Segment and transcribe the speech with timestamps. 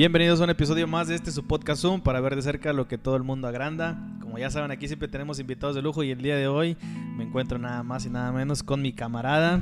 [0.00, 2.88] Bienvenidos a un episodio más de este su podcast Zoom para ver de cerca lo
[2.88, 3.98] que todo el mundo agranda.
[4.22, 6.78] Como ya saben, aquí siempre tenemos invitados de lujo y el día de hoy
[7.18, 9.60] me encuentro nada más y nada menos con mi camarada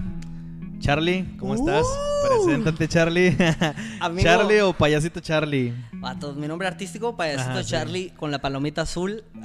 [0.80, 1.24] Charlie.
[1.38, 1.84] ¿Cómo estás?
[1.84, 2.08] Uh.
[2.44, 3.36] Preséntate, Charlie.
[4.00, 4.22] Amigo.
[4.28, 5.72] Charlie o payasito Charlie.
[5.92, 7.70] Vatos, mi nombre artístico, payasito Ajá, sí.
[7.70, 9.22] Charlie con la palomita azul.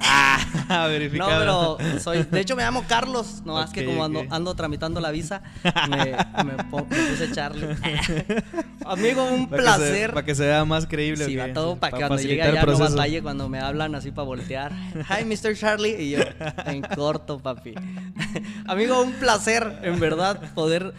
[0.66, 1.76] Ah, No, verificado.
[1.78, 5.42] pero soy, de hecho me llamo Carlos, no más que como ando, tramitando la visa,
[5.90, 7.66] me, me pon- me puse Charlie.
[8.86, 10.12] Amigo, un Para que placer.
[10.14, 11.26] Para que se vea más creíble.
[11.26, 14.10] Sí, va todo para que Para cuando llegue allá no batalle cuando me hablan así
[14.10, 14.72] para voltear.
[15.10, 15.54] Hi, Mr.
[15.56, 15.96] Charlie.
[16.02, 16.18] Y yo,
[16.66, 17.74] en corto, papi.
[18.66, 20.94] Amigo, un placer, en verdad, poder.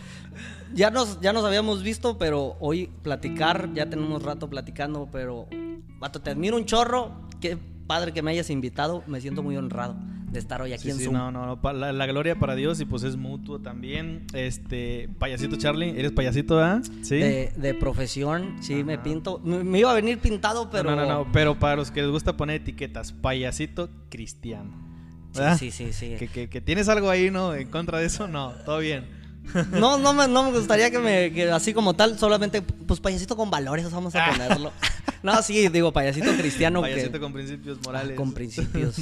[0.73, 5.47] Ya nos, ya nos habíamos visto, pero hoy platicar, ya tenemos rato platicando, pero.
[5.99, 7.27] Vato, te admiro un chorro.
[7.39, 7.57] Qué
[7.87, 9.03] padre que me hayas invitado.
[9.07, 9.95] Me siento muy honrado
[10.31, 11.13] de estar hoy aquí Sí, en sí, Zoom.
[11.13, 14.25] no, no, no, la, la gloria para Dios y pues es mutuo también.
[14.33, 16.81] Este, payasito Charlie, ¿eres payasito, ah?
[17.03, 17.15] Sí.
[17.17, 19.39] De, de profesión, sí, me pinto.
[19.43, 20.89] Me, me iba a venir pintado, pero.
[20.91, 24.83] No, no, no, pero para los que les gusta poner etiquetas, payasito cristiano.
[25.35, 25.57] ¿Verdad?
[25.57, 26.11] Sí, sí, sí.
[26.11, 26.15] sí.
[26.17, 27.53] Que, que- que tienes algo ahí, ¿no?
[27.53, 29.05] En contra de eso, no, todo bien.
[29.71, 33.37] No, no me, no me gustaría que me, que así como tal, solamente, pues payasito
[33.37, 34.71] con valores, vamos a ponerlo.
[35.23, 36.83] No, sí, digo, payasito cristiano.
[36.83, 38.11] que- Payasito con principios morales.
[38.13, 38.95] Ah, con principios.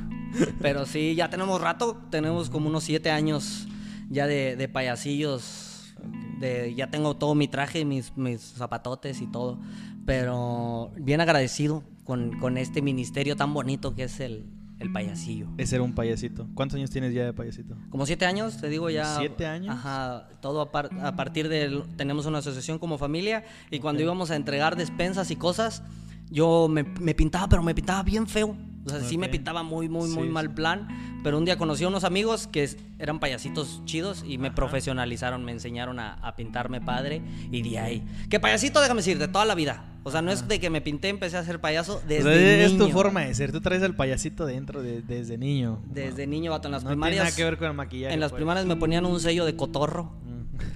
[0.62, 3.66] Pero sí, ya tenemos rato, tenemos como unos siete años
[4.08, 5.94] ya de, de payasillos.
[6.38, 9.58] De, ya tengo todo mi traje, mis, mis zapatotes y todo.
[10.06, 14.46] Pero bien agradecido con, con este ministerio tan bonito que es el,
[14.80, 15.46] el payasillo.
[15.58, 16.48] Es ser un payasito.
[16.54, 17.76] ¿Cuántos años tienes ya de payasito?
[17.90, 19.16] Como siete años, te digo ya.
[19.18, 19.74] ¿Siete años?
[19.76, 21.82] Ajá, todo a, par- a partir de.
[21.96, 25.82] Tenemos una asociación como familia y cuando íbamos a entregar despensas y cosas,
[26.30, 28.56] yo me, me pintaba, pero me pintaba bien feo.
[28.86, 30.88] O sea, sí me pintaba muy, muy, muy mal plan.
[31.22, 32.68] Pero un día conocí a unos amigos que
[32.98, 34.54] eran payasitos chidos y me Ajá.
[34.56, 38.02] profesionalizaron, me enseñaron a, a pintarme padre y de ahí.
[38.30, 39.84] Que payasito, déjame decir, de toda la vida.
[40.02, 42.64] O sea, no es de que me pinté, empecé a ser payaso O desde sea,
[42.66, 43.52] es tu forma de ser.
[43.52, 45.82] Tú traes al payasito dentro de- desde niño.
[45.84, 47.24] Desde niño, vato, en las no tiene primarias.
[47.24, 48.14] nada que ver con el maquillaje.
[48.14, 48.38] En las pues.
[48.38, 50.12] primarias me ponían un sello de cotorro.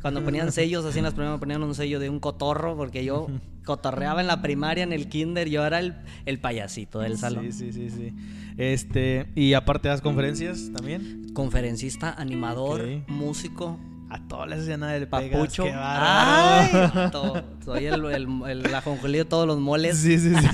[0.05, 3.07] Cuando ponían sellos así en las primarias me ponían un sello de un cotorro porque
[3.07, 3.27] yo
[3.65, 5.95] cotorreaba en la primaria, en el kinder, yo era el,
[6.27, 7.51] el payasito del salón.
[7.51, 8.13] Sí, sí, sí, sí.
[8.59, 11.33] Este, y aparte das conferencias también.
[11.33, 13.79] Conferencista, animador, músico,
[14.11, 15.65] A todas las escenas del papucho.
[15.73, 16.69] ¡Ay!
[17.65, 19.97] Soy el, el, el ajonjolí de todos los moles.
[19.97, 20.47] Sí, sí, sí.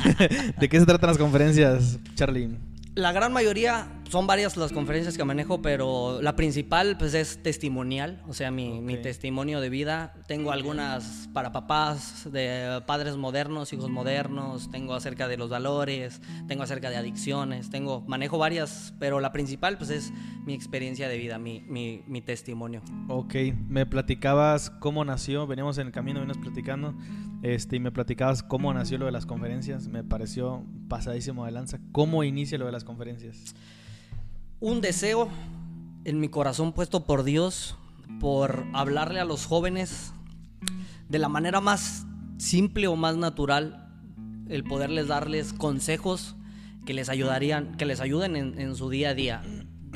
[0.61, 2.56] ¿De qué se tratan las conferencias, Charlie?
[3.00, 8.22] La gran mayoría son varias las conferencias que manejo, pero la principal pues es testimonial,
[8.28, 10.12] o sea, mi, mi testimonio de vida.
[10.27, 16.62] Tengo algunas para papás de padres modernos, hijos modernos, tengo acerca de los valores, tengo
[16.62, 20.12] acerca de adicciones, tengo manejo varias, pero la principal pues es
[20.44, 22.82] mi experiencia de vida, mi, mi, mi testimonio.
[23.09, 23.34] Ok,
[23.67, 26.94] me platicabas cómo nació, veníamos en el camino, veníamos platicando,
[27.43, 31.78] este, y me platicabas cómo nació lo de las conferencias, me pareció pasadísimo de lanza.
[31.93, 33.55] ¿Cómo inicia lo de las conferencias?
[34.61, 35.28] un deseo
[36.05, 37.77] en mi corazón puesto por Dios
[38.21, 40.12] por hablarle a los jóvenes
[41.09, 42.06] de la manera más
[42.37, 43.89] simple o más natural,
[44.49, 46.37] el poderles darles consejos
[46.84, 49.43] que les ayudarían, que les ayuden en, en su día a día,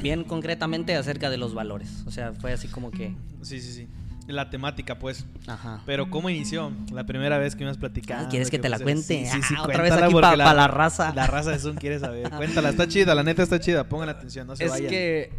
[0.03, 2.03] bien concretamente acerca de los valores.
[2.07, 3.89] O sea, fue así como que, Sí, sí, sí.
[4.27, 5.27] La temática, pues.
[5.47, 5.83] ajá.
[5.85, 6.73] Pero ¿cómo inició?
[6.93, 8.25] La primera vez que me has platicado.
[8.27, 9.03] Ah, ¿quieres que te la cuente?
[9.03, 11.13] Sí, sí, sí, Ah, otra vez aquí porque pa- pa la raza.
[11.15, 12.31] La raza de Zoom quiere saber.
[12.37, 14.89] Cuéntala, está chida, la neta está chida, pongan atención, no se es vayan.
[14.91, 15.31] que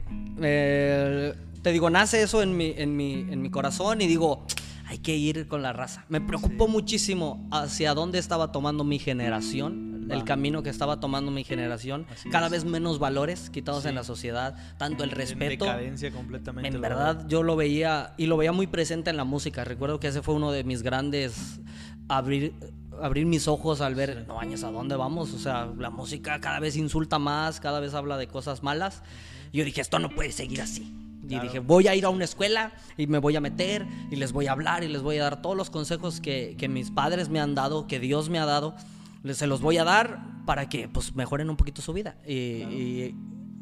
[0.41, 4.45] eh, te digo, nace eso en mi, en, mi, en mi corazón y digo,
[4.87, 6.05] hay que ir con la raza.
[6.09, 6.71] Me preocupó Sí.
[6.71, 9.94] muchísimo hacia dónde estaba tomando mi generación.
[10.09, 12.05] El camino que estaba tomando mi generación.
[12.11, 12.51] Así Cada es.
[12.51, 13.89] vez menos valores quitados Sí.
[13.89, 15.65] en la sociedad, tanto el En respeto.
[15.65, 16.69] decadencia completamente.
[16.69, 19.63] En verdad yo lo veía y lo veía muy presente en la música.
[19.63, 21.59] Recuerdo que ese fue uno de mis grandes
[22.07, 22.53] abrir
[23.01, 26.61] abrir mis ojos al ver, no bañes a dónde vamos, o sea, la música cada
[26.61, 29.03] vez insulta más, cada vez habla de cosas malas.
[29.51, 30.93] Y yo dije, esto no puede seguir así.
[31.27, 34.31] Y dije, voy a ir a una escuela y me voy a meter y les
[34.31, 37.27] voy a hablar y les voy a dar todos los consejos que, que mis padres
[37.27, 38.75] me han dado, que Dios me ha dado.
[39.33, 42.15] Se los voy a dar para que pues mejoren un poquito su vida.
[42.27, 43.15] Y, y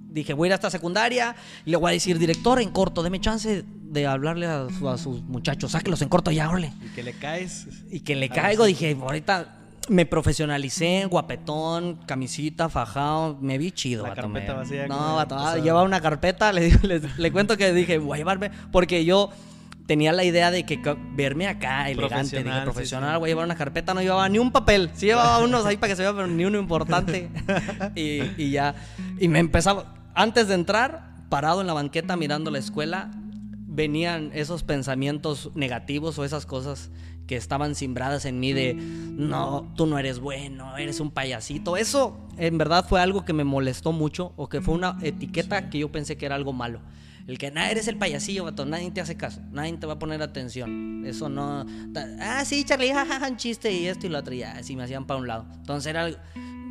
[0.09, 3.19] dije, voy a ir hasta secundaria y le voy a decir, director, en corto, deme
[3.21, 6.73] chance de hablarle a, su- a sus muchachos, sáquelos en corto ya, órale.
[6.83, 7.67] Y que le caes.
[7.91, 14.07] Y que le A caigo, dije, ahorita me profesionalicé, guapetón, camisita, fajado, me vi chido,
[14.07, 17.71] La carpeta vacía No, el vato, ah, llevaba una carpeta, le, digo- le cuento que
[17.73, 19.29] dije, voy a llevarme, porque yo
[19.85, 20.79] tenía la idea de que
[21.15, 23.19] verme acá elegante, dije, Profesional, sí, profesional, sí.
[23.19, 25.91] voy a llevar una carpeta, no llevaba ni un papel, sí llevaba unos ahí para
[25.91, 27.29] que se vea, pero ni uno importante.
[27.95, 28.75] y, y ya,
[29.19, 33.11] y me empezaba, antes de entrar, parado en la banqueta mirando la escuela,
[33.73, 36.91] venían esos pensamientos negativos o esas cosas
[37.27, 41.77] que estaban simbradas en mí de, no, tú no eres bueno, eres un payasito.
[41.77, 45.79] Eso en verdad fue algo que me molestó mucho o que fue una etiqueta que
[45.79, 46.81] yo pensé que era algo malo.
[47.27, 49.99] El que, nada, eres el payasillo, vato, nadie te hace caso, nadie te va a
[49.99, 51.05] poner atención.
[51.05, 51.65] Eso no.
[52.19, 54.83] Ah, sí, Charlie, jajaja, un chiste y esto y lo otro, y ya, así me
[54.83, 55.45] hacían para un lado.
[55.55, 56.09] Entonces era.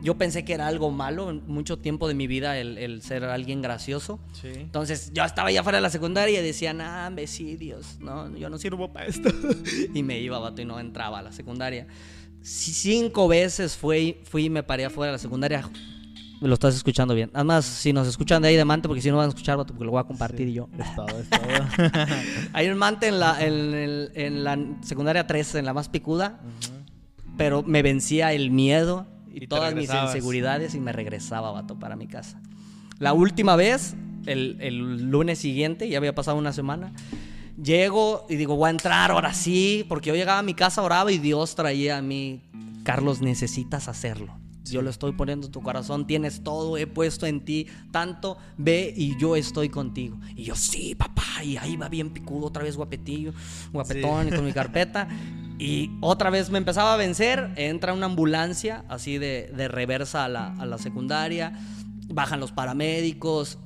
[0.02, 3.62] Yo pensé que era algo malo en mucho tiempo de mi vida el, ser alguien
[3.62, 4.18] gracioso.
[4.32, 4.48] Sí.
[4.48, 8.50] Entonces yo estaba ya fuera de la secundaria y decía, nah, sí, Dios, no, yo
[8.50, 9.28] no sirvo para esto.
[9.94, 11.86] y me iba, vato, y no entraba a la secundaria.
[12.42, 15.70] Cinco veces fui, fui y me paré afuera de la secundaria
[16.42, 17.30] lo estás escuchando bien.
[17.32, 19.84] Además, si nos escuchan de ahí de Mante, porque si no van a escuchar, porque
[19.84, 20.68] lo voy a compartir yo.
[20.78, 21.40] Es todo, es todo.
[22.52, 26.40] Hay un Mante en la, en, la secundaria 3, en la más picuda,
[27.36, 32.08] pero me vencía el miedo y, todas mis inseguridades y me regresaba, vato, para mi
[32.08, 32.40] casa.
[32.98, 33.94] La última vez,
[34.26, 36.92] el, el lunes siguiente, ya había pasado una semana,
[37.62, 41.10] llego y digo, voy a entrar ahora sí, porque yo llegaba a mi casa, oraba
[41.12, 42.42] y Dios traía a mí,
[42.84, 44.41] Carlos, necesitas hacerlo.
[44.64, 48.92] Yo lo estoy poniendo en tu corazón, tienes todo, he puesto en ti tanto, ve
[48.96, 50.18] y yo estoy contigo.
[50.36, 53.32] Y yo, sí, papá, y ahí va bien picudo, otra vez guapetillo,
[53.72, 55.08] guapetón y con mi carpeta.
[55.58, 60.28] Y otra vez me empezaba a vencer, entra una ambulancia así de, de reversa a
[60.28, 61.52] la, a la, secundaria,
[62.08, 63.58] bajan los paramédicos.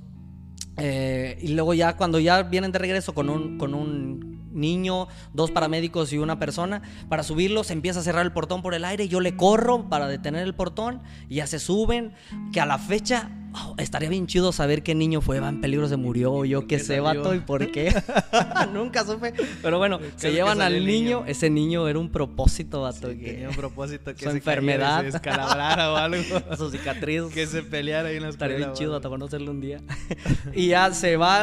[0.76, 5.50] Eh, y luego ya cuando ya vienen de regreso con un, con un niño, dos
[5.50, 6.82] paramédicos y una persona.
[7.08, 9.08] Para subirlos empieza a cerrar el portón por el aire.
[9.08, 12.12] Yo le corro para detener el portón y ya se suben.
[12.52, 15.40] Que a la fecha oh, estaría bien chido saber qué niño fue.
[15.40, 16.44] Va en peligro, se murió.
[16.44, 17.94] Yo qué sé, vato, y por qué.
[18.72, 19.34] Nunca supe.
[19.62, 21.24] Pero bueno, se llevan al niño.
[21.26, 23.08] Ese niño era un propósito, vato.
[23.08, 25.00] que tenía un propósito que su enfermedad.
[25.00, 26.22] se descalabrara o algo.
[26.56, 27.24] su cicatriz.
[27.32, 29.80] Que se peleara ahí en la Estaría bien chido, hasta conocerlo un día.
[30.54, 31.42] y ya se va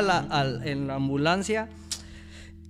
[0.64, 1.70] en la ambulancia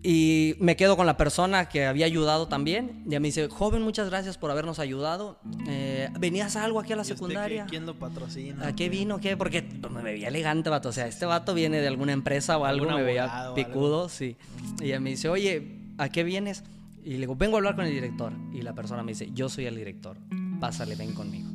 [0.06, 3.04] y me quedo con la persona que había ayudado también.
[3.06, 5.40] Y me dice, joven, muchas gracias por habernos ayudado.
[5.66, 7.66] Eh, ¿Venías algo aquí a la secundaria?
[7.70, 8.68] ¿Quién lo patrocina?
[8.68, 9.20] ¿A qué vino?
[9.20, 9.38] ¿Qué?
[9.38, 10.90] Porque me veía elegante, vato.
[10.90, 14.36] O sea, este vato viene de alguna empresa o algo, me veía picudo, sí.
[14.82, 16.64] Y ella me dice, oye, ¿a qué vienes?
[17.06, 18.34] Y le digo, vengo a hablar con el director.
[18.52, 20.18] Y la persona me dice, yo soy el director.
[20.60, 21.53] Pásale, ven conmigo.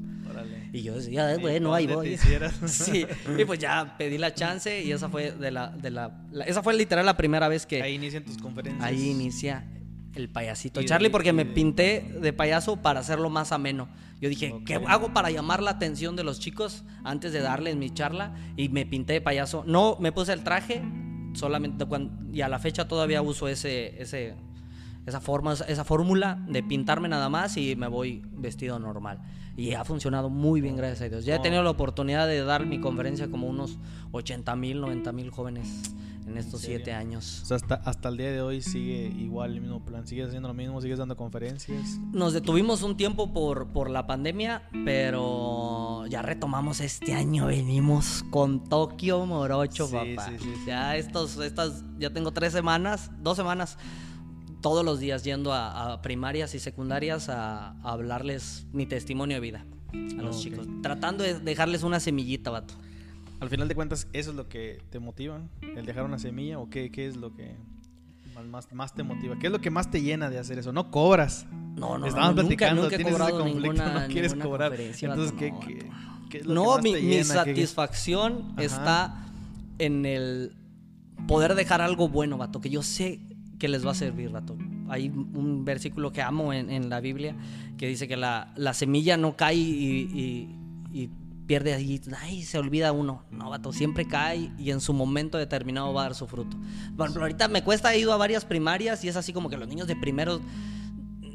[0.73, 2.19] Y yo decía, bueno, ahí voy.
[2.67, 3.07] sí,
[3.39, 6.75] y pues ya pedí la chance y esa fue de la, de la, esa fue
[6.75, 8.85] literal la primera vez que ahí inician tus conferencias.
[8.85, 9.65] Ahí inicia
[10.15, 13.89] el payasito Charlie porque me pinté de payaso para hacerlo más ameno.
[14.21, 17.91] Yo dije, ¿qué hago para llamar la atención de los chicos antes de darles mi
[17.91, 18.35] charla?
[18.57, 19.63] Y me pinté de payaso.
[19.65, 20.83] No, me puse el traje
[21.35, 24.35] solamente cuando, y a la fecha todavía uso ese, ese,
[25.07, 29.21] esa forma, esa fórmula de pintarme nada más y me voy vestido normal.
[29.59, 31.25] Y ha funcionado muy bien, gracias a Dios.
[31.25, 33.77] Ya he tenido la oportunidad de dar mi conferencia como unos
[34.13, 35.97] 80 mil, 90 mil jóvenes
[36.29, 37.41] en estos siete años.
[37.43, 40.07] O sea, hasta, hasta el día de hoy sigue igual el mismo plan.
[40.07, 40.81] ¿Sigues haciendo lo mismo?
[40.81, 41.99] ¿Sigues dando conferencias?
[42.13, 47.47] Nos detuvimos un tiempo por, por la pandemia, pero ya retomamos este año.
[47.47, 50.31] Venimos con Tokio Morocho, papá.
[50.69, 53.77] ya estos, estas, ya tengo tres semanas, dos semanas
[54.61, 60.23] todos los días yendo a, primarias y secundarias a, hablarles mi testimonio de vida a
[60.23, 60.67] los chicos.
[60.83, 62.75] Tratando de dejarles una semillita, vato.
[63.41, 65.41] Al final de cuentas, ¿eso es lo que te motiva?
[65.63, 66.59] ¿El dejar una semilla?
[66.59, 67.55] ¿O qué, qué es lo que
[68.51, 69.39] más, más te motiva?
[69.39, 70.73] ¿Qué es lo que más te llena de hacer eso?
[70.73, 71.47] No cobras.
[71.77, 74.75] No, no, no nunca, nunca he cobrado ninguna, no quieres cobrar.
[74.75, 75.91] Entonces, ¿qué, qué,
[76.31, 77.17] qué, es lo no, que más mi, te llena?
[77.17, 79.27] mi satisfacción está
[79.79, 80.57] en el
[81.29, 83.21] poder dejar algo bueno, vato, que yo sé
[83.59, 84.57] que les va a servir, rato.
[84.89, 87.35] Hay un versículo que amo en, la Biblia
[87.77, 90.49] que dice que la, semilla no cae y,
[91.47, 93.25] pierde ahí, ay, se olvida uno.
[93.31, 96.59] No, vato, siempre cae y en su momento determinado va a dar su fruto.
[96.93, 99.67] Bueno, ahorita me cuesta, he ido a varias primarias y es así como que los
[99.67, 100.43] niños de primeros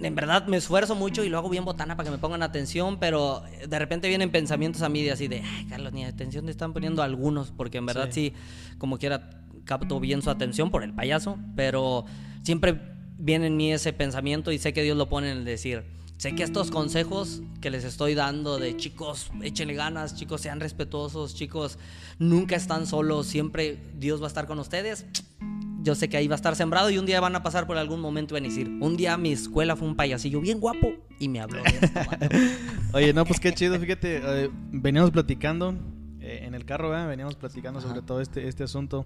[0.01, 3.00] en verdad me esfuerzo mucho y lo hago bien botana para que me pongan atención,
[3.00, 6.51] pero de repente vienen pensamientos a mí de así de, ay, Carlos, ni atención te
[6.51, 8.34] están poniendo algunos, porque en verdad sí
[8.77, 12.05] como quiera capto bien su atención por el payaso, pero
[12.43, 12.79] siempre
[13.17, 15.84] viene en mí ese pensamiento y sé que Dios lo pone en el decir,
[16.17, 21.36] sé que estos consejos que les estoy dando de chicos, échenle ganas, chicos, sean respetuosos,
[21.36, 21.77] chicos,
[22.20, 25.05] nunca están solos, siempre Dios va a estar con ustedes.
[25.82, 27.77] Yo sé que ahí va a estar sembrado y un día van a pasar por
[27.77, 31.41] algún momento a decir, un día mi escuela fue un payasillo bien guapo y me
[31.41, 31.62] habló
[32.93, 35.75] Oye, no, pues qué chido, fíjate, eh, veníamos platicando
[36.22, 39.05] eh, en el carro, veníamos platicando sobre todo este, este asunto.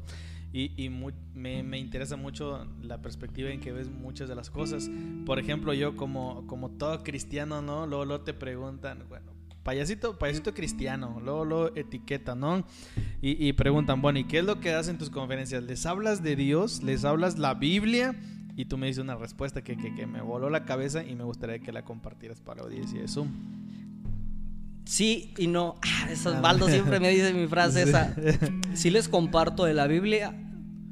[0.53, 0.89] Y,
[1.35, 4.89] me, interesa mucho la perspectiva en que ves muchas de las cosas.
[5.25, 7.85] Por ejemplo, yo como, como todo cristiano, ¿no?
[7.85, 9.31] Luego, te preguntan, bueno,
[9.63, 12.65] payasito, payasito cristiano, luego lo etiqueta, ¿no?
[13.21, 15.63] Y, y, preguntan, bueno, ¿y qué es lo que das en tus conferencias?
[15.63, 16.81] ¿Les hablas de Dios?
[16.81, 18.15] ¿Les hablas la Biblia?
[18.55, 21.23] Y tú me dices una respuesta que, que, que me voló la cabeza y me
[21.23, 23.29] gustaría que la compartieras para la audiencia de Zoom.
[24.87, 25.75] Sí y no.
[25.83, 28.15] Ah, eso, Baldo siempre me dice mi frase esa.
[28.73, 30.33] Sí les comparto de la Biblia,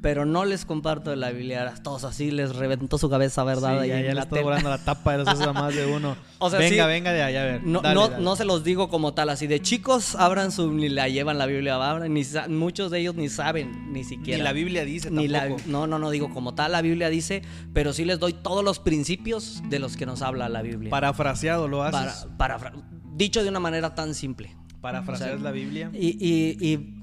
[0.02, 1.72] pero no les comparto de la Biblia.
[1.82, 3.80] Todos así les reventó su cabeza, ¿verdad?
[3.82, 6.16] Sí, ya, ya le estoy volando la tapa de los más de uno.
[6.38, 7.62] O sea, venga, sí, venga de allá, a ver.
[7.64, 8.22] No, dale, no, dale.
[8.22, 11.46] no se los digo como tal, así de chicos, abran su, ni la llevan la
[11.46, 14.36] Biblia, abran, ni muchos de ellos ni saben, ni siquiera.
[14.36, 15.62] Ni la Biblia dice Ni la- tampoco.
[15.66, 17.40] no, no, no digo como tal, la Biblia dice,
[17.72, 20.90] pero sí les doy todos los principios de los que nos habla la Biblia.
[20.90, 22.26] Parafraseado lo haces.
[22.36, 22.72] Para- para-
[23.16, 24.54] dicho de una manera tan simple.
[24.80, 25.90] Parafraseas O sea, la Biblia.
[25.92, 26.94] Y, y- y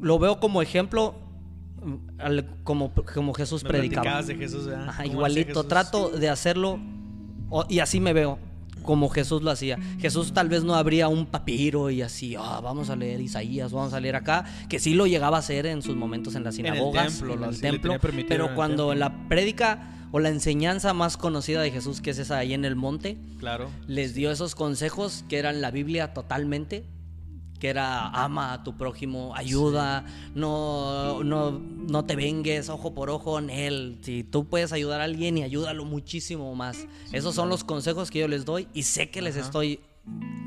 [0.00, 1.14] lo veo como ejemplo,
[1.84, 4.22] mm, al- como, como Jesús Me predicaba.
[4.22, 4.68] de Jesús.
[4.68, 5.68] Ajá, ¿Cómo igualito, Jesús?
[5.68, 6.78] trato de hacerlo
[7.68, 8.38] y así me veo,
[8.86, 9.78] como Jesús lo hacía.
[10.00, 13.92] Jesús tal vez no habría un papiro y así, ah, vamos a leer Isaías, vamos
[13.92, 16.64] a leer acá, que sí lo llegaba a hacer en sus momentos en las En
[16.66, 18.94] el sinagogas, templo, en el templo, en pero el cuando templo.
[19.00, 22.76] la prédica o la enseñanza más conocida de Jesús, que es esa ahí en el
[22.76, 23.68] monte, Claro.
[23.86, 26.84] les dio esos consejos que eran la Biblia totalmente,
[27.58, 33.38] que era ama a tu prójimo, ayuda, no, no, no te vengues ojo por ojo
[33.38, 33.98] en él.
[34.02, 36.86] Si tú puedes ayudar a alguien y ayúdalo muchísimo más.
[37.12, 39.80] Esos son los consejos que yo les doy y sé que les estoy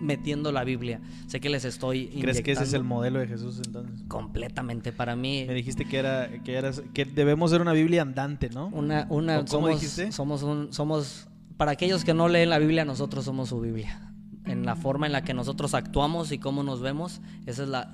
[0.01, 3.59] metiendo la Biblia, sé que les estoy ¿Crees que ese es el modelo de Jesús
[3.65, 4.03] entonces?
[4.07, 5.43] completamente para mí.
[5.47, 8.67] Me dijiste que era que eras que debemos ser una Biblia andante, ¿no?
[8.67, 10.11] Una, una, ¿O cómo somos, dijiste?
[10.13, 14.08] somos, un- somos, para aquellos que no leen la Biblia, nosotros somos su Biblia.
[14.49, 17.93] En la forma en la que nosotros actuamos y cómo nos vemos, esa es la,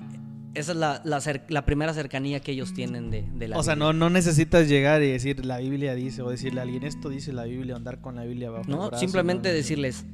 [0.54, 1.02] esa es la,
[1.48, 3.92] la, primera cercanía que ellos tienen de, de la O sea, Biblia.
[3.92, 7.32] no, no necesitas llegar y decir la Biblia dice o decirle a alguien esto dice
[7.32, 8.64] la Biblia, andar con la Biblia abajo.
[8.66, 10.06] el No, brazo, simplemente no, decirles,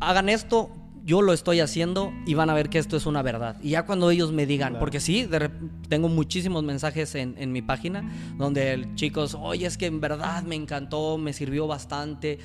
[0.00, 0.70] hagan esto,
[1.04, 3.56] yo lo estoy haciendo y van a ver que esto es una verdad.
[3.62, 4.80] Y ya cuando ellos me digan, Claro.
[4.80, 5.50] porque sí, de
[5.88, 10.54] tengo muchísimos mensajes en, en mi página donde chicos, oye, es que en verdad me
[10.54, 12.38] encantó, me sirvió bastante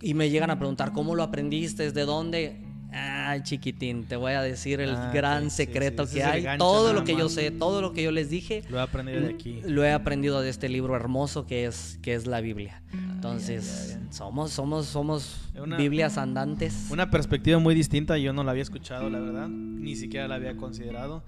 [0.00, 1.92] y me llegan a preguntar, ¿cómo lo aprendiste?
[1.92, 2.65] ¿De dónde?
[2.92, 6.42] Ay, chiquitín, te voy a decir el Ah, gran sí, secreto sí, ese que hay.
[6.42, 7.32] gancho todo lo que yo más.
[7.32, 9.60] sé, todo lo que yo les dije, Lo he aprendido de aquí.
[9.66, 12.82] lo he aprendido de este libro hermoso que es, que es la Biblia.
[12.92, 16.88] Entonces, somos, somos, somos Una- Biblias andantes.
[16.90, 20.56] Una perspectiva muy distinta, yo no la había escuchado, la verdad, ni siquiera la había
[20.56, 21.24] considerado,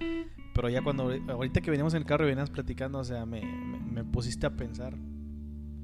[0.54, 3.40] pero ya cuando ahorita que veníamos en el carro y veníamos platicando, o sea, me,
[3.42, 4.94] me- me pusiste a pensar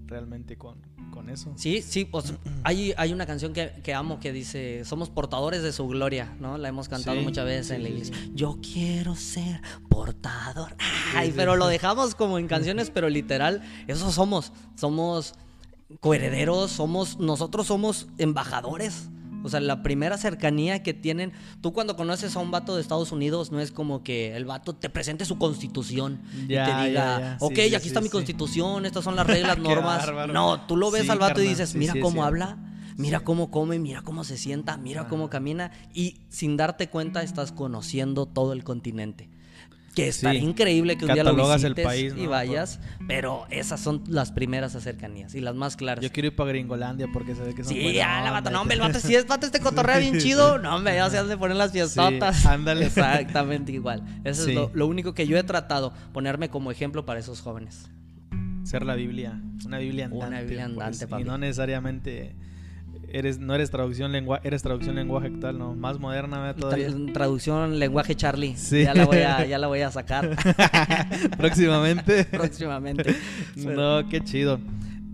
[0.06, 0.76] realmente con,
[1.10, 1.52] con eso.
[1.56, 5.72] Sí, sí, pues, hay, hay una canción que, que amo que dice, somos portadores de
[5.72, 6.58] su gloria, ¿no?
[6.58, 8.14] La hemos cantado Sí, muchas veces sí, en la iglesia.
[8.16, 8.32] sí.
[8.34, 10.76] Yo quiero ser portador.
[11.14, 14.52] Ay, pero lo dejamos como en canciones, pero literal, eso somos.
[14.74, 15.34] Somos
[16.00, 19.08] coherederos, somos, nosotros somos embajadores.
[19.44, 23.12] O sea, la primera cercanía que tienen, tú cuando conoces a un vato de Estados
[23.12, 27.20] Unidos, no es como que el vato te presente su constitución Ya, y te diga,
[27.20, 27.38] ya.
[27.38, 30.06] Sí, ok, sí, aquí sí, está mi constitución, estas son las reglas, normas.
[30.06, 30.32] bárbaro.
[30.32, 32.56] No, tú lo ves al vato y dices, mira cómo habla,
[32.96, 35.72] mira cómo come, mira cómo se sienta, mira cómo camina.
[35.92, 39.28] Y sin darte cuenta estás conociendo todo el continente.
[39.94, 40.46] Que estaría Sí.
[40.46, 45.34] increíble que un día lo visites país, y vayas, pero esas son las primeras cercanías
[45.36, 46.02] y las más claras.
[46.02, 48.60] Yo quiero ir para Gringolandia porque se ve que son Sí, ya, la y no,
[48.62, 51.28] hombre, el vato, si es vato este cotorrea bien chido, no, hombre, ya se han
[51.28, 52.44] de poner las fiestotas.
[52.44, 52.86] ándale.
[52.86, 54.02] Exactamente igual.
[54.24, 54.50] Eso Sí.
[54.50, 57.88] es lo, lo único que yo he tratado, ponerme como ejemplo para esos jóvenes.
[58.64, 60.26] Ser la Biblia, una Biblia andante.
[60.26, 61.24] Una Biblia pues, andante, y papi.
[61.24, 62.34] no necesariamente
[63.14, 66.88] eres no eres traducción lengua, eres traducción lenguaje actual, no, más moderna todavía.
[66.90, 68.56] Tra- traducción lenguaje Charlie.
[68.56, 68.82] Sí.
[68.84, 70.36] Ya la voy a, ya la voy a sacar
[71.38, 72.24] Próximamente.
[72.30, 73.14] próximamente.
[73.56, 74.58] No, qué chido.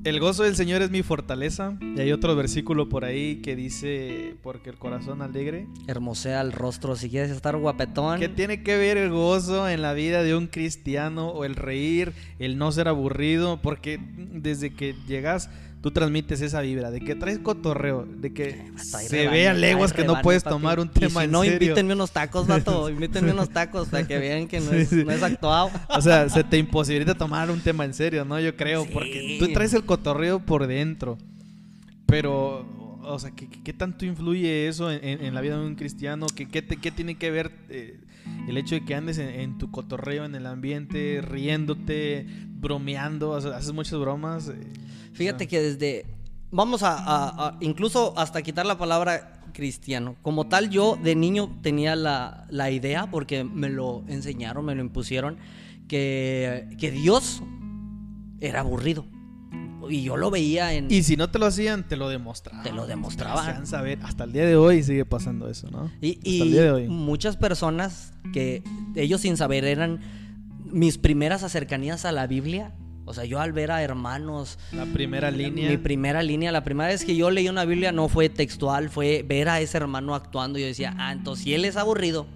[0.02, 1.76] El gozo del Señor es mi fortaleza.
[1.94, 5.66] Y hay otro versículo por ahí que dice, porque el corazón alegre.
[5.88, 6.96] Hermosea el rostro.
[6.96, 8.18] Si quieres estar guapetón.
[8.18, 12.14] ¿Qué tiene que ver el gozo en la vida de un cristiano o el reír,
[12.38, 13.60] el no ser aburrido?
[13.60, 18.98] Porque desde que llegas, tú transmites esa vibra de que traes cotorreo, de que Hasta
[18.98, 20.54] ahí se rebane, ve a ahí leguas que no puedes papi.
[20.54, 21.54] tomar un Y tema si en no, serio.
[21.54, 22.88] invítenme unos tacos, vato.
[22.90, 25.04] Invítenme unos tacos para que vean que no Sí, es, sí.
[25.04, 25.70] no es actuado.
[25.88, 28.38] O sea, se te imposibilita tomar un tema en serio, ¿no?
[28.40, 28.90] Yo creo, Sí.
[28.92, 31.16] porque tú traes el cotorreo por dentro.
[32.06, 32.66] Pero,
[33.04, 35.76] o sea, ¿qué, qué- qué tanto influye eso en, en- en la vida de un
[35.76, 36.26] cristiano?
[36.34, 38.00] ¿Qué, qué, te- qué tiene que ver eh,
[38.48, 43.30] el hecho de que andes en, en tu cotorreo, en el ambiente, riéndote, bromeando?
[43.30, 44.48] O sea, haces muchas bromas.
[44.48, 44.54] eh,
[45.12, 46.06] Fíjate sea, que desde.
[46.50, 50.16] Vamos a, a- a- Incluso hasta quitar la palabra cristiano.
[50.22, 54.80] Como tal, yo de niño tenía la, la idea, porque me lo enseñaron, me lo
[54.80, 55.38] impusieron,
[55.88, 57.42] que, que Dios
[58.40, 59.04] era aburrido.
[59.88, 60.90] y yo lo veía en...
[60.90, 62.62] Y si no te lo hacían, te lo demostraban.
[62.62, 63.60] Te lo demostraban.
[63.62, 63.98] Te saber.
[64.02, 65.90] Hasta el día de hoy sigue pasando eso, ¿no?
[66.00, 66.88] Y, Hasta y el día de hoy.
[66.88, 68.62] muchas personas que
[68.94, 70.00] ellos sin saber eran
[70.64, 72.72] mis primeras acercanías a la Biblia.
[73.10, 75.68] O sea, yo al ver a hermanos, La primera línea.
[75.68, 79.24] mi primera línea, la primera vez que yo leí una Biblia no fue textual, fue
[79.26, 80.58] ver a ese hermano actuando.
[80.58, 82.26] Y yo decía, ah, entonces si él es aburrido,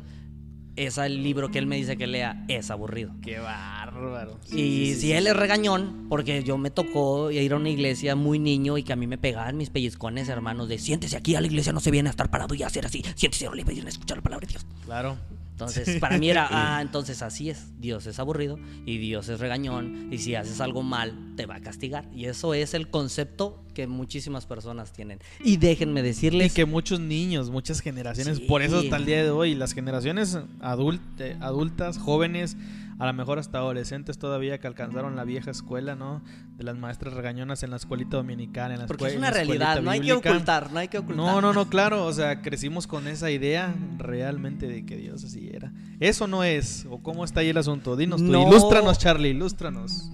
[0.77, 3.13] ese libro que él me dice que lea es aburrido.
[3.23, 4.41] Qué bárbaro.
[4.45, 5.13] Sí, Y sí, si sí.
[5.13, 8.93] él es regañón, porque yo me tocó ir a una iglesia muy niño y que
[8.93, 11.93] a mí me pegaban mis pellizcones, hermanos, de siéntese aquí a la iglesia, no se
[11.93, 14.23] viene a estar parado y a hacer así, siéntese, no le vayan a escuchar la
[14.25, 14.67] palabra de Dios.
[14.85, 15.17] Claro.
[15.55, 17.81] Entonces, para mí era, ah, entonces así es.
[17.81, 20.13] Dios es aburrido y Dios es regañón.
[20.13, 22.09] Y si haces algo mal, te va a castigar.
[22.13, 25.21] Y eso es el concepto que muchísimas personas tienen.
[25.45, 28.45] Y déjenme Y decirles que muchos niños, muchas generaciones, Sí.
[28.49, 32.57] por eso hasta el día de hoy, las generaciones adult- eh, adultas, jóvenes,
[32.99, 36.23] a lo mejor hasta adolescentes todavía que alcanzaron la vieja escuela, ¿no?
[36.57, 39.91] De las maestras regañonas en la escuelita dominical, en la porque es una realidad, no
[39.91, 41.25] hay que ocultar, no hay que ocultar.
[41.27, 45.51] No, no, no, claro, o sea, crecimos con esa idea realmente de que Dios así
[45.53, 45.73] era.
[46.01, 47.97] Eso no es, o cómo está ahí el asunto.
[47.97, 48.47] Dinos tú, No.
[48.49, 50.11] ilústranos, Charlie, ilústranos.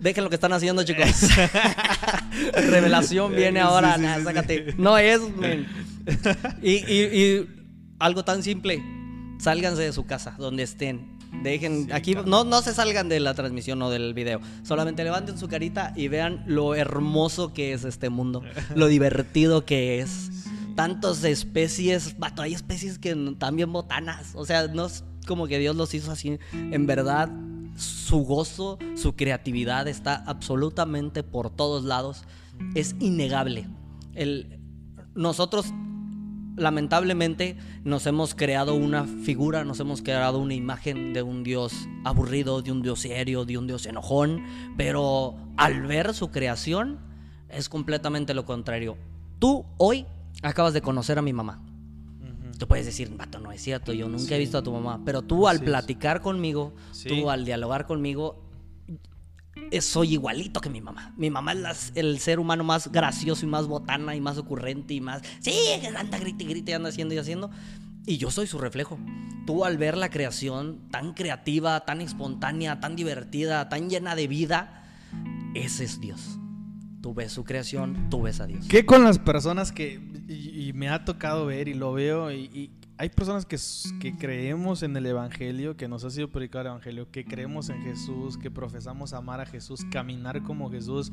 [0.00, 1.06] Dejen lo que están haciendo, chicos.
[2.52, 3.94] Revelación viene Sí, ahora.
[3.96, 4.74] sí, nah, sí, sácate.
[4.76, 5.20] No es.
[6.62, 7.48] Y, y- y
[7.98, 8.82] algo tan simple.
[9.38, 11.13] Sálganse de su casa, donde estén.
[11.42, 12.28] Dejen, Sí, aquí claro.
[12.28, 14.40] no, no se salgan de la transmisión o del video.
[14.62, 18.42] Solamente levanten su carita y vean lo hermoso que es este mundo.
[18.74, 20.30] Lo divertido que es.
[20.74, 24.32] Tantas especies, hay especies que también botanas.
[24.34, 26.38] O sea, no es como que Dios los hizo así.
[26.52, 27.30] En verdad,
[27.76, 32.24] su gozo, su creatividad está absolutamente por todos lados.
[32.74, 33.68] Es innegable.
[34.14, 34.58] El,
[35.14, 35.66] nosotros,
[36.56, 42.62] lamentablemente, nos hemos creado una figura, nos hemos creado una imagen de un Dios aburrido,
[42.62, 44.42] de un Dios serio, de un Dios enojón.
[44.76, 46.98] Pero al ver su creación,
[47.48, 48.96] es completamente lo contrario.
[49.38, 50.06] Tú hoy
[50.42, 51.60] acabas de conocer a mi mamá.
[52.58, 55.00] Tú puedes decir, vato, no es cierto, yo nunca he visto a tu mamá.
[55.04, 57.08] Pero tú al platicar conmigo, Sí.
[57.08, 58.43] tú al dialogar conmigo,
[59.80, 61.12] soy igualito que mi mamá.
[61.16, 64.94] Mi mamá es las- el ser humano más gracioso y más botana y más ocurrente
[64.94, 65.22] y más.
[65.40, 65.54] Sí,
[65.96, 67.50] anda, grite, grite, anda haciendo y haciendo.
[68.06, 68.98] Y yo soy su reflejo.
[69.46, 74.84] Tú al ver la creación tan creativa, tan espontánea, tan divertida, tan llena de vida,
[75.54, 76.38] ese es Dios.
[77.00, 78.66] Tú ves su creación, tú ves a Dios.
[78.68, 80.00] ¿Qué con las personas que,
[80.74, 85.76] me ha tocado ver y lo veo, y hay personas que, creemos en el Evangelio,
[85.76, 89.46] que nos ha sido predicado el Evangelio, que creemos en Jesús, que profesamos amar a
[89.46, 91.12] Jesús, caminar como Jesús,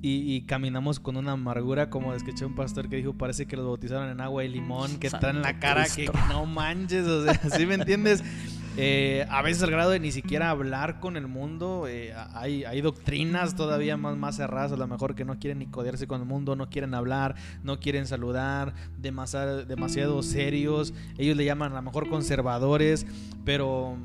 [0.00, 3.66] y, y caminamos con una amargura, como escuché un pastor que dijo, parece que los
[3.66, 6.12] bautizaron en agua y limón, que Santo traen la cara, Cristo.
[6.12, 8.24] que no manches, o sea, ¿sí me entiendes?
[8.78, 12.80] Eh, a veces al grado de ni siquiera hablar con el mundo, eh, hay, hay
[12.80, 16.26] doctrinas todavía más, más cerradas, a lo mejor que no quieren ni codearse con el
[16.26, 21.82] mundo, no quieren hablar, no quieren saludar, demasiado, demasiado serios, ellos le llaman a lo
[21.82, 23.06] mejor conservadores,
[23.44, 23.98] pero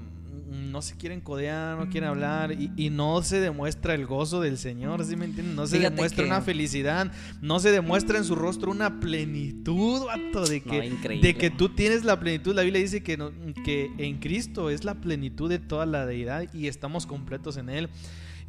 [0.49, 4.57] no se quieren codear, no quieren hablar y, y no se demuestra el gozo del
[4.57, 5.55] Señor, ¿sí me entienden?
[5.55, 10.05] No se Fíjate demuestra que- una felicidad, no se demuestra en su rostro una plenitud,
[10.05, 12.55] vato, de que, de que tú tienes la plenitud.
[12.55, 13.31] La Biblia dice que, no-
[13.65, 17.89] que en Cristo es la plenitud de toda la deidad y estamos completos en Él.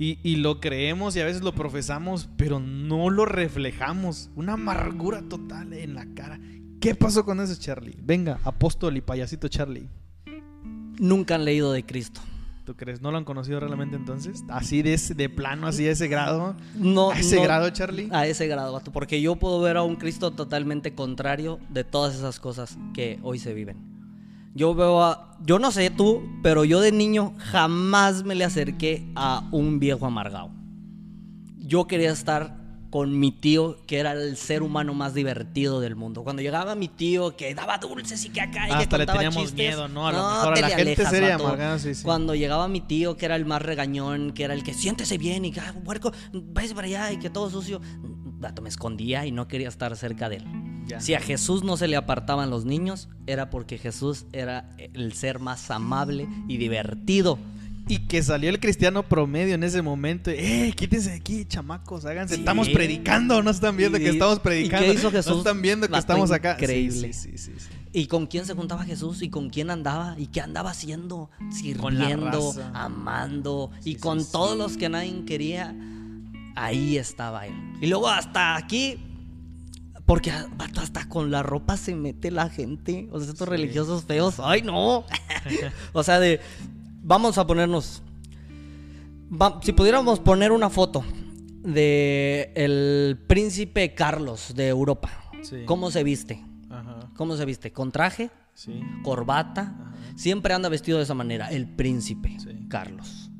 [0.00, 4.30] Y, y lo creemos y a veces lo profesamos, pero no lo reflejamos.
[4.36, 6.38] Una amargura total en la cara.
[6.80, 7.96] ¿Qué pasó con eso, Charlie?
[8.00, 9.88] Venga, apóstol y payasito Charlie.
[10.98, 12.20] Nunca han leído de Cristo.
[12.64, 13.00] ¿Tú crees?
[13.00, 14.44] ¿No lo han conocido realmente entonces?
[14.50, 16.54] Así de, ese- de plano, así a ese grado.
[16.74, 18.08] No, ¿A ese no- grado, Charlie?
[18.12, 18.92] A ese grado, vato.
[18.92, 23.38] Porque yo puedo ver a un Cristo totalmente contrario de todas esas cosas que hoy
[23.38, 23.78] se viven.
[24.54, 25.36] Yo veo a.
[25.46, 30.04] Yo no sé tú, pero yo de niño jamás me le acerqué a un viejo
[30.04, 30.50] amargado.
[31.58, 32.54] Yo quería estar
[32.90, 36.24] con mi tío, que era el ser humano más divertido del mundo.
[36.24, 39.54] Cuando llegaba mi tío, que daba dulces y que acá y que le teníamos chistes,
[39.54, 40.08] miedo, ¿no?
[40.08, 42.02] A lo mejor a la gente seria amargada, sí, sí.
[42.02, 45.44] Cuando llegaba mi tío, que era el más regañón, que era el que siéntese bien
[45.44, 47.80] y que, ah, puerco, váyase para allá y que todo sucio.
[48.62, 50.44] Me escondía y no quería estar cerca de él.
[50.86, 51.00] Ya.
[51.00, 55.38] Si a Jesús no se le apartaban los niños, era porque Jesús era el ser
[55.40, 57.38] más amable y divertido.
[57.88, 60.30] Y que salió el cristiano promedio en ese momento.
[60.30, 62.04] ¡Eh, quítense de aquí, chamacos!
[62.04, 62.34] Háganse.
[62.34, 62.40] Sí.
[62.40, 64.86] Estamos predicando, no están viendo Y- que estamos ¿y predicando.
[64.86, 65.32] qué hizo Jesús?
[65.32, 66.52] No están viendo que estamos acá.
[66.60, 67.12] Increíble.
[67.14, 67.68] Sí, sí, sí.
[67.92, 69.22] ¿Y con quién se juntaba Jesús?
[69.22, 70.14] ¿Y con quién andaba?
[70.18, 71.30] ¿Y qué andaba haciendo?
[71.50, 73.70] Sirviendo, amando.
[73.84, 75.74] Y con todos los que nadie quería.
[76.54, 77.54] Ahí estaba él.
[77.80, 78.98] Y luego hasta aquí.
[80.04, 83.08] Porque hasta con la ropa se mete la gente.
[83.12, 83.50] O sea, estos Sí.
[83.50, 84.36] religiosos feos.
[84.40, 85.04] ¡Ay, no!
[85.92, 86.40] o sea, de.
[87.08, 88.02] Vamos a ponernos.
[89.30, 91.02] va- si pudiéramos poner una foto
[91.64, 95.10] de el príncipe Carlos de Europa.
[95.42, 95.62] Sí.
[95.64, 96.44] ¿Cómo se viste?
[96.68, 97.10] Ajá.
[97.16, 97.72] ¿Cómo se viste?
[97.72, 98.30] ¿Con traje?
[98.52, 98.78] Sí.
[99.02, 99.62] ¿Corbata?
[99.74, 99.94] Ajá.
[100.16, 102.66] Siempre anda vestido de esa manera, el príncipe Sí.
[102.68, 103.30] Carlos.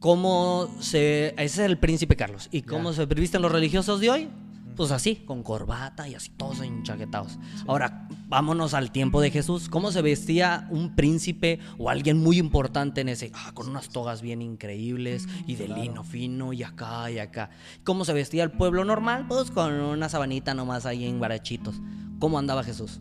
[0.00, 1.28] ¿Cómo se...
[1.36, 2.48] Ese es el príncipe Carlos.
[2.50, 2.96] ¿Y cómo Ya.
[2.96, 4.28] se visten los religiosos de hoy?
[4.78, 7.36] Pues así, con corbata y así, todos enchaquetados.
[7.66, 9.68] Ahora, vámonos al tiempo de Jesús.
[9.68, 13.32] ¿Cómo se vestía un príncipe o alguien muy importante en ese?
[13.34, 17.50] Ah, con unas togas bien increíbles y de lino fino y acá y acá.
[17.82, 19.26] ¿Cómo se vestía el pueblo normal?
[19.26, 21.74] Pues con una sabanita nomás ahí en guarachitos.
[22.20, 23.00] ¿Cómo andaba Jesús?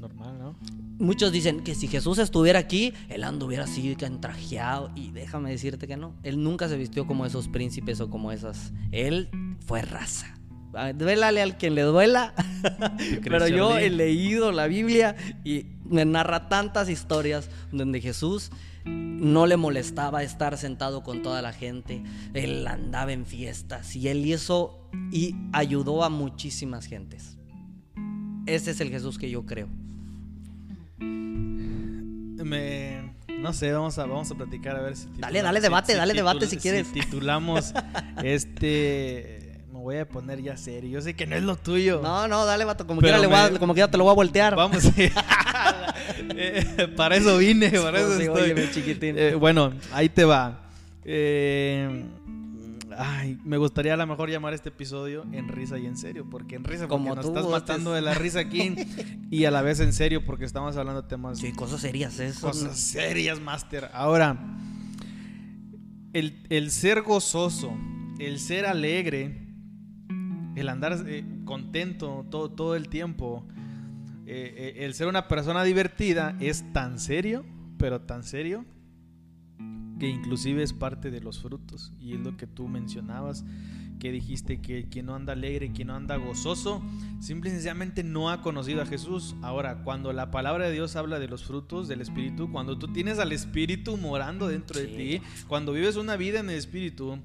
[0.00, 0.56] Normal, ¿no?
[1.00, 4.92] Muchos dicen que si Jesús estuviera aquí, él anduviera así entrajeado.
[4.94, 6.14] Y déjame decirte que no.
[6.22, 8.72] Él nunca se vistió como esos príncipes o como esas.
[8.92, 9.28] Él
[9.66, 10.37] fue raza.
[10.94, 12.34] Duélale al quien le duela.
[13.24, 18.50] Pero yo he leído la Biblia y me narra tantas historias donde Jesús
[18.84, 22.02] no le molestaba estar sentado con toda la gente.
[22.34, 27.36] Él andaba en fiestas y él hizo y ayudó a muchísimas gentes.
[28.46, 29.68] Ese es el Jesús que yo creo.
[32.48, 35.06] Me, no sé, vamos a, vamos a platicar a ver si...
[35.18, 36.90] Dale, dale debate, dale debate si quieres.
[36.92, 37.74] titulamos
[38.22, 39.47] este...
[39.78, 40.90] Me voy a poner ya serio.
[40.90, 42.00] Yo sé que no es lo tuyo.
[42.02, 42.84] No, no, dale, vato.
[42.84, 44.56] Como quiera, le voy a- me- como quiera te lo voy a voltear.
[44.56, 44.82] Vamos.
[46.40, 48.42] Eh, para eso vine, para eso Sí, estoy.
[48.42, 49.14] óyeme, chiquitín.
[49.18, 50.68] Eh, bueno, ahí te va.
[51.04, 52.04] Eh,
[52.96, 56.56] ay, me gustaría a lo mejor llamar este episodio en risa y en serio, porque
[56.56, 58.74] en risa porque Como nos tú estás matando de la risa aquí
[59.30, 62.46] y a la vez en serio porque estamos hablando de temas Sí, cosas serias, eso.
[62.48, 63.90] cosas serias, Master.
[63.92, 64.36] Ahora,
[66.12, 67.72] el, el ser gozoso,
[68.18, 69.47] el ser alegre,
[70.60, 73.46] el andar eh, contento todo, todo el tiempo,
[74.26, 77.46] eh, eh, el ser una persona divertida es tan serio,
[77.78, 78.66] pero tan serio,
[79.98, 81.94] que inclusive es parte de los frutos.
[81.98, 83.44] Y es lo que tú mencionabas,
[83.98, 86.82] que dijiste que quien no anda alegre, quien no anda gozoso,
[87.20, 89.34] simple y sencillamente no ha conocido a Jesús.
[89.40, 93.18] Ahora, cuando la palabra de Dios habla de los frutos del Espíritu, cuando tú tienes
[93.18, 97.18] al Espíritu morando dentro de ti, cuando vives una vida en el Espíritu,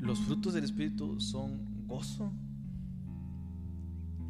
[0.00, 2.32] los frutos del Espíritu son gozo.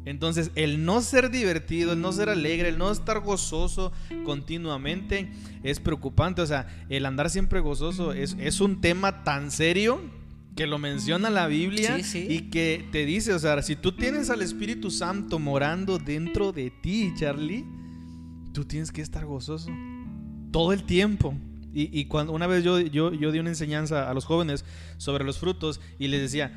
[0.05, 3.91] Entonces, el no ser divertido, el no ser alegre, el no estar gozoso
[4.25, 5.29] continuamente
[5.63, 6.41] es preocupante.
[6.41, 10.01] O sea, el andar siempre gozoso es, es un tema tan serio
[10.55, 12.27] que lo menciona la Biblia Sí, sí.
[12.29, 16.69] y que te dice, o sea, si tú tienes al Espíritu Santo morando dentro de
[16.69, 17.65] ti, Charlie,
[18.53, 19.69] tú tienes que estar gozoso
[20.51, 21.33] todo el tiempo.
[21.73, 24.65] Y, y cuando una vez yo, yo, yo di una enseñanza a los jóvenes
[24.97, 26.51] sobre los frutos y les decía,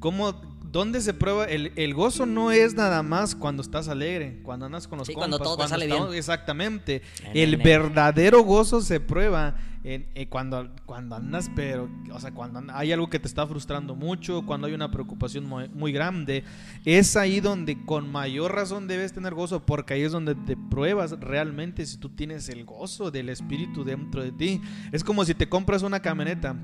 [0.00, 1.44] ¿cómo, ¿dónde se prueba?
[1.46, 5.14] El, el gozo no es nada más cuando estás alegre, cuando andas con los Sí,
[5.14, 6.02] cuando compas, todo te sale bien.
[6.14, 7.02] Exactamente.
[7.34, 12.70] El verdadero gozo se prueba en, eh, cuando, cuando andas, pero, o sea, cuando an-
[12.72, 16.42] hay algo que te está frustrando mucho, cuando hay una preocupación muy, muy grande,
[16.84, 21.12] es ahí donde con mayor razón debes tener gozo, porque ahí es donde te pruebas
[21.20, 24.60] realmente si tú tienes el gozo del Espíritu dentro de ti.
[24.92, 26.56] Es como si te compras una camioneta.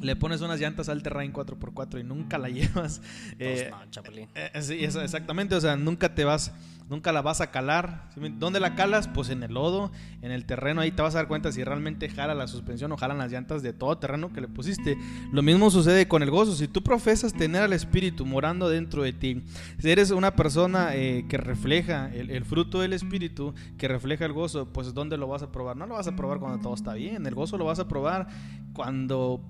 [0.00, 3.00] Le pones unas llantas al Terrain 4x4 y nunca la llevas.
[3.38, 4.28] eh, no, Chapulín.
[4.34, 6.52] eh, sí, eso, exactamente, o sea, nunca te vas,
[6.90, 8.10] nunca la vas a calar.
[8.12, 9.08] ¿sí me- ¿Dónde la calas?
[9.08, 12.08] Pues en el lodo, en el terreno, ahí te vas a dar cuenta si realmente
[12.10, 14.98] jala la suspensión o jalan las llantas de todo terreno que le pusiste.
[15.32, 16.54] Lo mismo sucede con el gozo.
[16.54, 19.42] Si tú profesas tener al Espíritu morando dentro de ti,
[19.78, 24.32] si eres una persona eh, que refleja el, el fruto del Espíritu, que refleja el
[24.34, 25.76] gozo, pues ¿dónde lo vas a probar?
[25.78, 28.28] No lo vas a probar cuando todo está bien, el gozo lo vas a probar
[28.74, 29.40] cuando...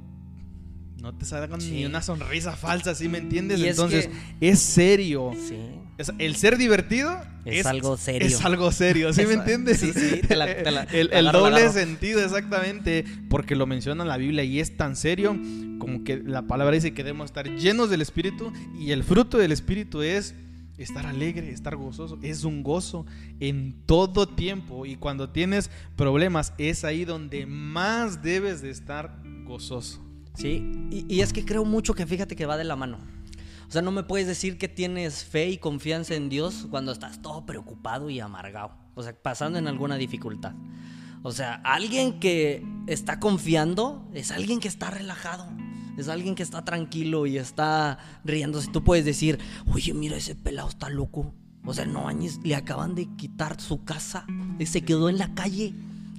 [1.04, 1.70] No te salgan Sí.
[1.72, 3.60] ni una sonrisa falsa, ¿sí me entiendes?
[3.60, 4.08] Y es Entonces,
[4.40, 5.32] que- es serio.
[5.48, 5.54] Sí.
[5.98, 8.26] Es- el ser divertido Es algo serio.
[8.26, 9.80] Es algo serio, ¿sí me entiendes?
[9.80, 14.16] sí, sí, te la- te la- el agarro, doble sentido, exactamente, porque lo menciona la
[14.16, 15.38] Biblia y es tan serio
[15.78, 19.52] como que la palabra dice que debemos estar llenos del Espíritu y el fruto del
[19.52, 20.34] Espíritu es
[20.78, 22.18] estar alegre, estar gozoso.
[22.22, 23.04] Es un gozo
[23.40, 30.00] en todo tiempo y cuando tienes problemas es ahí donde más debes de estar gozoso.
[30.34, 32.98] Sí, y, es que creo mucho que fíjate que va de la mano.
[33.68, 37.22] O sea, no me puedes decir que tienes fe y confianza en Dios cuando estás
[37.22, 38.72] todo preocupado y amargado.
[38.94, 40.52] O sea, pasando en alguna dificultad.
[41.22, 45.48] O sea, alguien que está confiando es alguien que está relajado.
[45.96, 48.70] Es alguien que está tranquilo y está riéndose.
[48.70, 49.38] Tú puedes decir,
[49.72, 51.32] oye, mira, ese pelado está loco.
[51.64, 54.26] O sea, no, Añez, le acaban de quitar su casa.
[54.66, 55.72] Se quedó en la calle.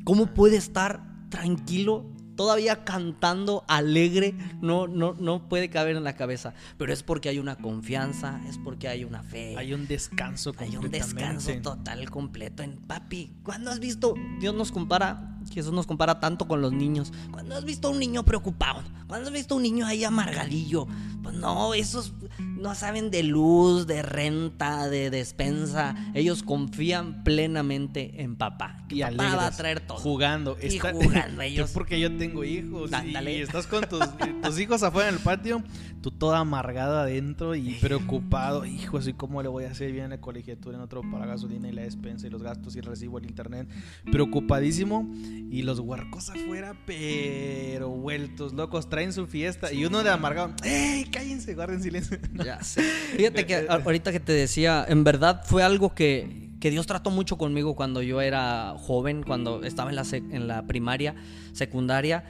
[0.04, 2.06] ¿Cómo puede estar tranquilo?
[2.36, 6.54] Todavía cantando alegre, no, no, no puede caber en la cabeza.
[6.78, 9.56] Pero es porque hay una confianza, es porque hay una fe.
[9.58, 13.34] Hay un descanso Hay un descanso total, completo en papi.
[13.44, 14.16] ¿Cuándo has visto?
[14.40, 17.14] Dios nos compara Jesús nos compara tanto con los niños.
[17.32, 20.88] Cuando has visto a un niño preocupado, cuando has visto a un niño ahí amargadillo,
[21.24, 25.96] pues no, esos no saben de luz, de renta, de despensa.
[26.14, 28.84] Ellos confían plenamente en papá.
[28.90, 29.98] Y papá alegres, va a traer todo.
[29.98, 30.58] Jugando.
[30.62, 31.72] Y Está- jugando Yo ellos.
[31.72, 33.38] porque yo tengo hijos Ándale.
[33.38, 34.02] y estás con tus,
[34.44, 35.64] tus hijos afuera en el patio,
[36.02, 38.66] tú toda amargada adentro y preocupado.
[38.66, 41.72] Hijo, así cómo le voy a hacer bien la colegiatura en otro para gasolina y
[41.72, 43.68] la despensa y los gastos y el recibo el internet.
[44.12, 45.08] Preocupadísimo
[45.50, 51.06] y los huercos afuera, pero vueltos locos, traen su fiesta y uno de amargado, ¡Ey,
[51.06, 52.20] cállense, guarden silencio!
[52.46, 52.82] Ya sé.
[53.16, 57.38] Fíjate que ahorita que te decía, en verdad fue algo que, que Dios trató mucho
[57.38, 61.16] conmigo cuando yo era joven, cuando estaba en la, en la primaria,
[61.54, 62.26] secundaria.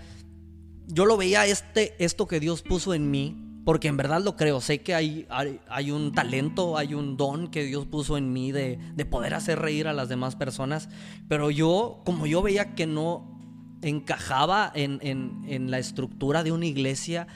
[0.88, 4.62] Yo lo veía este, esto que Dios puso en mí, porque en verdad lo creo.
[4.62, 8.52] Sé que hay, hay, hay un talento, hay un don que Dios puso en mí
[8.52, 10.88] de, de poder hacer reír a las demás personas.
[11.28, 13.36] Pero yo, como yo veía que no
[13.82, 17.28] encajaba en, en- en la estructura de una iglesia,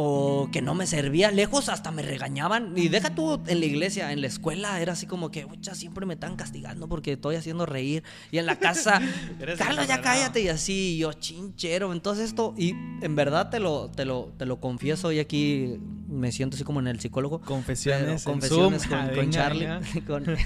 [0.00, 2.72] o que no me servía lejos, hasta me regañaban.
[2.76, 6.06] Y deja tú en la iglesia, en la escuela, era así como que, "Ucha, siempre
[6.06, 8.04] me están castigando porque estoy haciendo reír.
[8.30, 9.00] Y en la casa,
[9.58, 10.40] Carlos, ya cállate.
[10.40, 11.92] Y así, y yo, chinchero.
[11.92, 12.70] Entonces esto, y
[13.02, 16.78] en verdad te lo, te lo, te lo confieso, y aquí me siento así como
[16.78, 17.40] en el psicólogo.
[17.40, 18.90] Confesiones, Pero- confesiones Zoom.
[18.90, 19.66] con, Ah, con venga, Charlie.
[19.66, 19.80] venga.
[20.06, 20.36] con-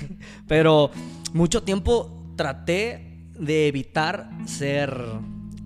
[0.49, 0.91] pero
[1.35, 4.97] mucho tiempo traté de evitar ser,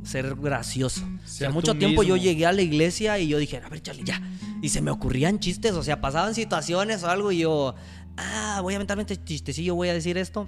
[0.06, 1.02] ser gracioso.
[1.24, 4.04] O sea, mucho tiempo yo llegué a la iglesia y yo dije, a ver, Charlie,
[4.04, 4.20] ya.
[4.62, 7.74] Y se me ocurrían chistes, o sea, pasaban situaciones o algo y yo,
[8.16, 10.46] ah, voy a mentalmente chistecillo, voy a decir esto.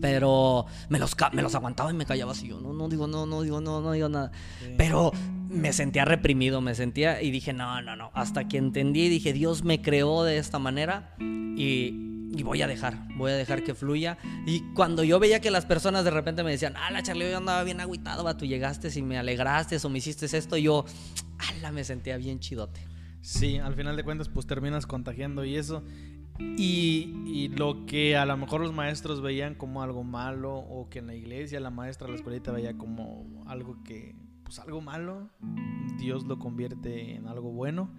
[0.00, 2.48] Pero me los, me los aguantaba y me callaba así.
[2.48, 4.32] Yo no, no digo, no, no digo, no, no digo nada.
[4.60, 4.74] Sí.
[4.76, 5.12] Pero
[5.48, 8.10] me sentía reprimido, me sentía y dije, no, no, no.
[8.14, 13.06] Hasta que entendí, dije, Dios me creó de esta manera y, y voy a dejar,
[13.16, 14.18] voy a dejar que fluya.
[14.46, 17.62] Y cuando yo veía que las personas de repente me decían, la Charlie, yo andaba
[17.62, 20.84] bien agüitado, va, tú llegaste y me alegraste o me hiciste esto, yo,
[21.38, 22.80] ala, me sentía bien chidote.
[23.20, 25.84] Sí, al final de cuentas pues terminas contagiando y eso.
[26.38, 31.00] Y, y lo que a lo mejor los maestros veían como algo malo o que
[31.00, 35.28] en la iglesia la maestra la escuelita veía como algo que, pues algo malo,
[35.98, 37.94] Dios lo convierte en algo bueno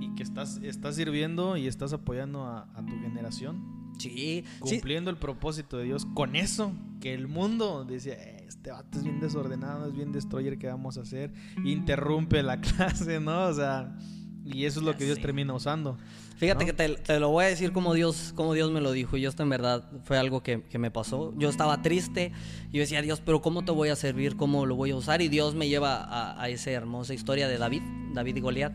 [0.00, 5.10] y que estás, estás sirviendo y estás apoyando a, a tu generación, Sí, sí, cumpliendo
[5.10, 9.20] el propósito de Dios con eso, que el mundo decía, "Eh, este vato es bien
[9.20, 11.32] desordenado, es bien destroyer, ¿qué vamos a hacer?
[11.64, 13.44] Interrumpe la clase, ¿no?
[13.46, 13.96] O sea,
[14.44, 15.96] y eso es lo que Dios termina usando.
[16.36, 16.66] Fíjate ¿no?
[16.66, 19.16] que te, te lo voy a decir como Dios, como Dios me lo dijo.
[19.16, 21.34] Y esto en verdad fue algo que, que me pasó.
[21.36, 22.32] Yo estaba triste.
[22.70, 24.36] Y yo decía, Dios, pero ¿cómo te voy a servir?
[24.36, 25.20] ¿Cómo lo voy a usar?
[25.20, 27.82] Y Dios me lleva a, a esa hermosa historia de David,
[28.14, 28.72] David y Goliat.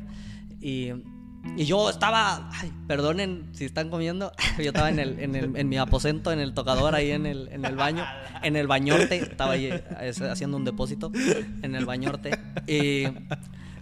[0.62, 0.92] Y,
[1.58, 4.32] y yo estaba, ay, perdonen si están comiendo.
[4.58, 7.48] Yo estaba en, el, en, el- en mi aposento, en el tocador, ahí en el,
[7.52, 8.06] en el baño,
[8.44, 9.16] en el bañorte.
[9.18, 9.70] Estaba ahí
[10.30, 11.12] haciendo un depósito
[11.62, 12.32] en el bañorte.
[12.68, 13.06] Y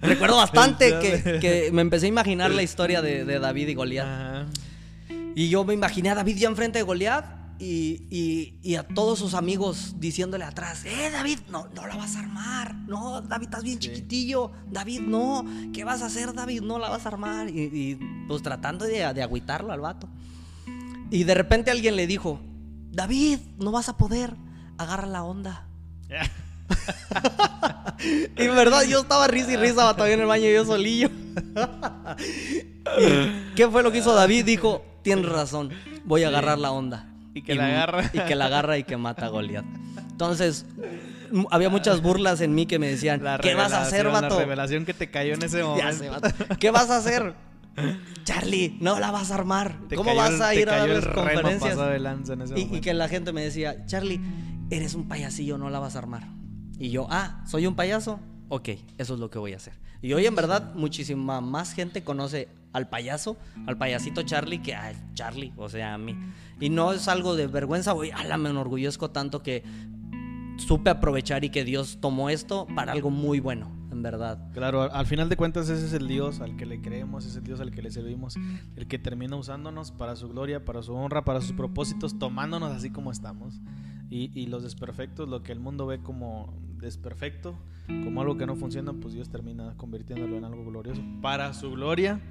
[0.01, 4.47] recuerdo bastante que, que me empecé a imaginar la historia de, de David y Goliat.
[5.35, 7.25] Y yo me imaginé a David ya enfrente de Goliat
[7.63, 12.15] y, y- y a todos sus amigos diciéndole atrás, eh, David, no, no la vas
[12.15, 12.75] a armar.
[12.87, 13.89] No, David, estás bien Sí.
[13.89, 14.51] chiquitillo.
[14.71, 15.45] David, no.
[15.73, 16.61] ¿Qué vas a hacer, David?
[16.61, 17.49] No la vas a armar.
[17.49, 20.07] Y, y, pues tratando de, de agüitarlo al vato.
[21.09, 22.39] Y de repente alguien le dijo,
[22.91, 24.35] David, no vas a poder.
[24.77, 25.67] Agarra la onda.
[28.35, 31.09] Y en verdad yo estaba risa y risa batallando en el baño yo solillo.
[32.99, 34.45] ¿Y ¿Qué fue lo que hizo David?
[34.45, 35.69] Dijo, tienes razón,
[36.03, 37.07] voy a agarrar la onda.
[37.33, 38.11] Y que la agarra.
[38.13, 39.65] Y que la agarra y que mata a Goliat.
[40.11, 40.65] Entonces,
[41.49, 44.35] había muchas burlas en mí que me decían, La ¿qué vas a hacer, vato?
[44.35, 46.29] La revelación que te cayó en ese momento.
[46.29, 46.45] Sé.
[46.59, 47.33] ¿Qué vas a hacer?
[48.23, 49.79] Charlie, no la vas a armar.
[49.89, 51.77] Te ¿Cómo cayó vas a ir a dar las conferencias?
[51.77, 54.21] de Y, y que la gente me decía, Charlie,
[54.69, 56.27] eres un payasillo, no la vas a armar.
[56.77, 58.19] Y yo, ah, ¿soy un payaso?
[58.49, 59.73] Ok, eso es lo que voy a hacer.
[60.01, 64.93] Y hoy en verdad muchísima más gente conoce al payaso, al payasito Charlie, que a
[65.13, 66.17] Charlie, o sea, a mí.
[66.59, 69.63] Y no es algo de vergüenza, güey, ala, me enorgullezco tanto que
[70.57, 74.51] supe aprovechar y que Dios tomó esto para algo muy bueno, en verdad.
[74.53, 77.43] Claro, al final de cuentas ese es el Dios al que le creemos, es el
[77.43, 78.35] Dios al que le servimos,
[78.75, 82.89] el que termina usándonos para su gloria, para su honra, para sus propósitos, tomándonos así
[82.89, 83.61] como estamos.
[84.09, 87.57] Y, y los desperfectos, lo que el mundo ve como desperfecto,
[87.87, 91.01] como algo que no funciona, pues Dios termina convirtiéndolo en algo glorioso.
[91.21, 92.21] Para su gloria,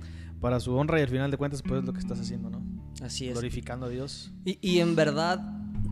[0.43, 2.61] para su honra y al final de cuentas pues es lo que estás haciendo, ¿no?
[3.03, 3.33] Así es.
[3.33, 4.31] Glorificando a Dios.
[4.45, 5.41] Y, y en verdad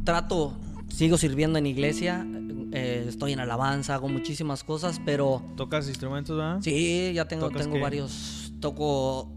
[0.04, 0.54] trato,
[0.88, 2.26] sigo sirviendo en iglesia,
[2.72, 6.58] eh, estoy en alabanza, hago muchísimas cosas, pero ¿Tocas instrumentos, verdad?
[6.60, 7.80] sí, ya tengo, ¿Tocas tengo qué?
[7.80, 8.52] varios.
[8.60, 9.32] Toco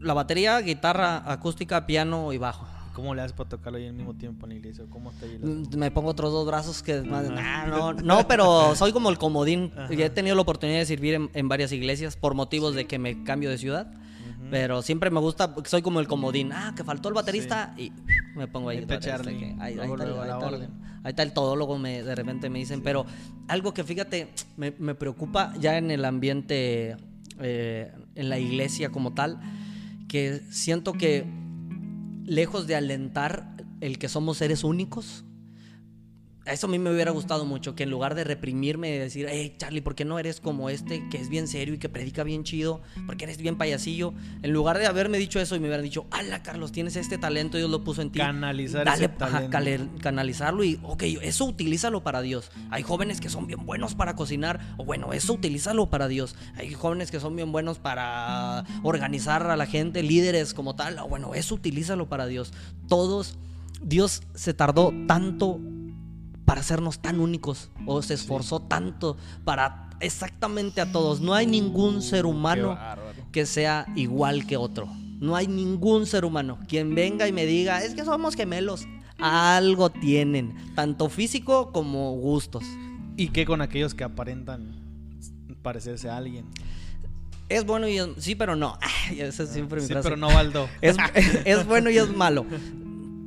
[0.00, 2.66] la batería, guitarra acústica, piano y bajo.
[2.94, 4.84] ¿Cómo le haces para tocarlo ahí al mismo tiempo en la iglesia?
[4.88, 5.36] ¿Cómo está ahí?
[5.42, 7.00] la- Me pongo otros dos brazos que...
[7.02, 9.72] nah, no, no, pero soy como el comodín.
[9.76, 9.88] Ajá.
[9.92, 13.24] He tenido la oportunidad de servir en, en varias iglesias por motivos de que me
[13.24, 13.92] cambio de ciudad.
[14.50, 16.52] Pero siempre me gusta, soy como el comodín.
[16.52, 17.92] Ah, que faltó el baterista y
[18.36, 18.78] me pongo ahí.
[18.78, 19.38] Ahí el está baterista, Charlie.
[19.56, 20.70] que ahí, Luego, está, el- luego ahí está el- orden.
[21.02, 22.82] ahí está el todólogo, me, de repente me dicen.
[22.82, 23.06] Pero
[23.48, 26.96] algo que fíjate, me, me preocupa ya en el ambiente,
[27.40, 29.40] eh, en la iglesia como tal,
[30.08, 31.24] que siento que
[32.24, 35.24] lejos de alentar el que somos seres únicos,
[36.46, 39.54] eso a mí me hubiera gustado mucho, que en lugar de reprimirme y decir, hey
[39.58, 42.44] Charlie, ¿por qué no eres como este que es bien serio y que predica bien
[42.44, 42.82] chido?
[43.06, 44.12] ¿Por qué eres bien payasillo?
[44.42, 47.56] En lugar de haberme dicho eso y me hubieran dicho, ala Carlos, tienes este talento,
[47.56, 48.18] Dios lo puso en ti.
[48.18, 49.50] Canalizar Dale, ese ajá, talento.
[49.50, 52.50] cale- canalizarlo y, ok, eso utilízalo para Dios.
[52.70, 56.36] Hay jóvenes que son bien buenos para cocinar, o bueno, eso utilízalo para Dios.
[56.56, 61.08] Hay jóvenes que son bien buenos para organizar a la gente, líderes como tal, o
[61.08, 62.52] bueno, eso utilízalo para Dios.
[62.88, 63.38] Todos,
[63.82, 65.58] Dios se tardó tanto
[66.44, 71.20] para hacernos tan únicos, o se esforzó tanto para exactamente a todos.
[71.20, 72.78] No hay ningún ser humano
[73.32, 74.86] que sea igual que otro.
[75.20, 76.58] No hay ningún ser humano.
[76.68, 78.86] Quien venga y me diga, es que somos gemelos.
[79.18, 82.64] Algo tienen, tanto físico como gustos.
[83.16, 84.74] ¿Y qué con aquellos que aparentan
[85.62, 86.44] parecerse a alguien?
[87.48, 88.08] Es bueno y es...
[88.18, 88.76] Sí, pero no.
[89.16, 90.04] Esa es siempre mi Sí, frase.
[90.08, 90.68] pero no Baldo.
[90.80, 90.96] Es,
[91.44, 92.44] es bueno y es malo.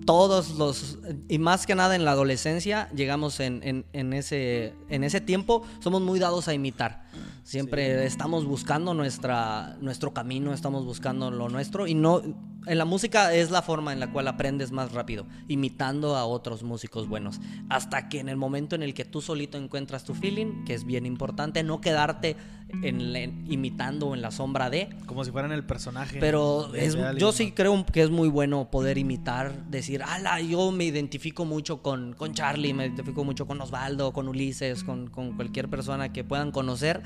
[0.08, 5.04] Todos los, y más que nada en la adolescencia, llegamos en, en- en ese, en
[5.04, 7.04] ese tiempo, somos muy dados a imitar.
[7.44, 12.22] Siempre estamos buscando nuestra, nuestro camino, estamos buscando lo nuestro y no...
[12.66, 16.64] En la música es la forma en la cual aprendes más rápido, imitando a otros
[16.64, 17.40] músicos buenos.
[17.70, 20.84] Hasta que en el momento en el que tú solito encuentras tu feeling, que es
[20.84, 22.36] bien importante, no quedarte
[22.84, 26.18] en, en- imitando en la sombra de, Como si fueran el personaje.
[26.20, 30.84] pero es- yo sí creo que es muy bueno poder imitar, decir, ala, yo me
[30.86, 35.70] identifico mucho con, con Charlie, me identifico mucho con Osvaldo, con Ulises, con, con cualquier
[35.70, 37.02] persona que puedan conocer.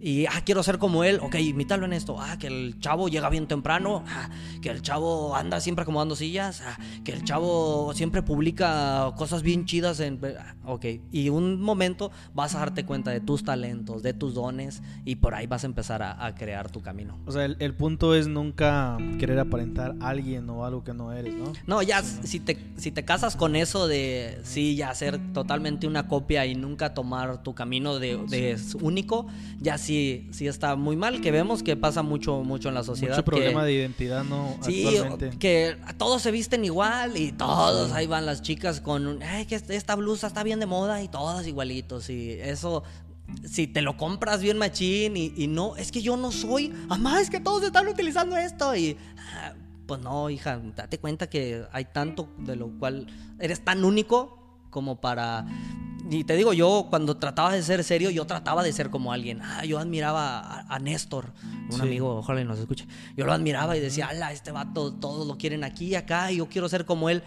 [0.00, 2.20] Y, ah, quiero ser como él, ok, imítalo en esto.
[2.20, 4.30] Ah, que el chavo llega bien temprano, ah,
[4.62, 9.66] que el chavo anda siempre acomodando sillas, ah, que el chavo siempre publica cosas bien
[9.66, 10.18] chidas en...
[10.38, 14.82] ah, Ok, y un momento vas a darte cuenta de tus talentos, de tus dones,
[15.04, 17.18] y por ahí vas a empezar a- a crear tu camino.
[17.26, 21.12] O sea, el, el punto es nunca querer aparentar a alguien o algo que no
[21.12, 21.52] eres, ¿no?
[21.66, 26.06] No, ya si te, si te casas con eso de sí, ya ser totalmente una
[26.06, 29.26] copia y nunca tomar tu camino de, de único,
[29.60, 29.89] ya sí,
[30.30, 33.16] sí está muy mal, que vemos que pasa mucho, mucho en la sociedad.
[33.16, 34.56] Mucho problema que, de identidad, ¿no?
[34.62, 35.38] Sí, Actualmente.
[35.38, 39.94] que todos se visten igual y todos ahí van las chicas con, ay, que esta
[39.96, 42.82] blusa está bien de moda y todas igualitos y eso...
[43.44, 47.20] Si te lo compras bien machín y, y no, es que yo no soy, mamá,
[47.20, 48.96] es que todos están utilizando esto y...
[49.34, 49.54] ah,
[49.86, 53.06] Pues no, hija, date cuenta que hay tanto de lo cual
[53.38, 54.36] eres tan único
[54.70, 55.46] como para...
[56.12, 59.40] Y te digo, yo cuando trataba de ser serio, yo trataba de ser como alguien.
[59.42, 61.26] Ah, yo admiraba a, a Néstor,
[61.68, 61.82] un Sí.
[61.82, 62.86] amigo, ojalá y nos escuche.
[63.16, 66.38] Yo lo admiraba y decía, ala, este vato, todos lo quieren aquí y acá, y
[66.38, 67.22] yo quiero ser como él.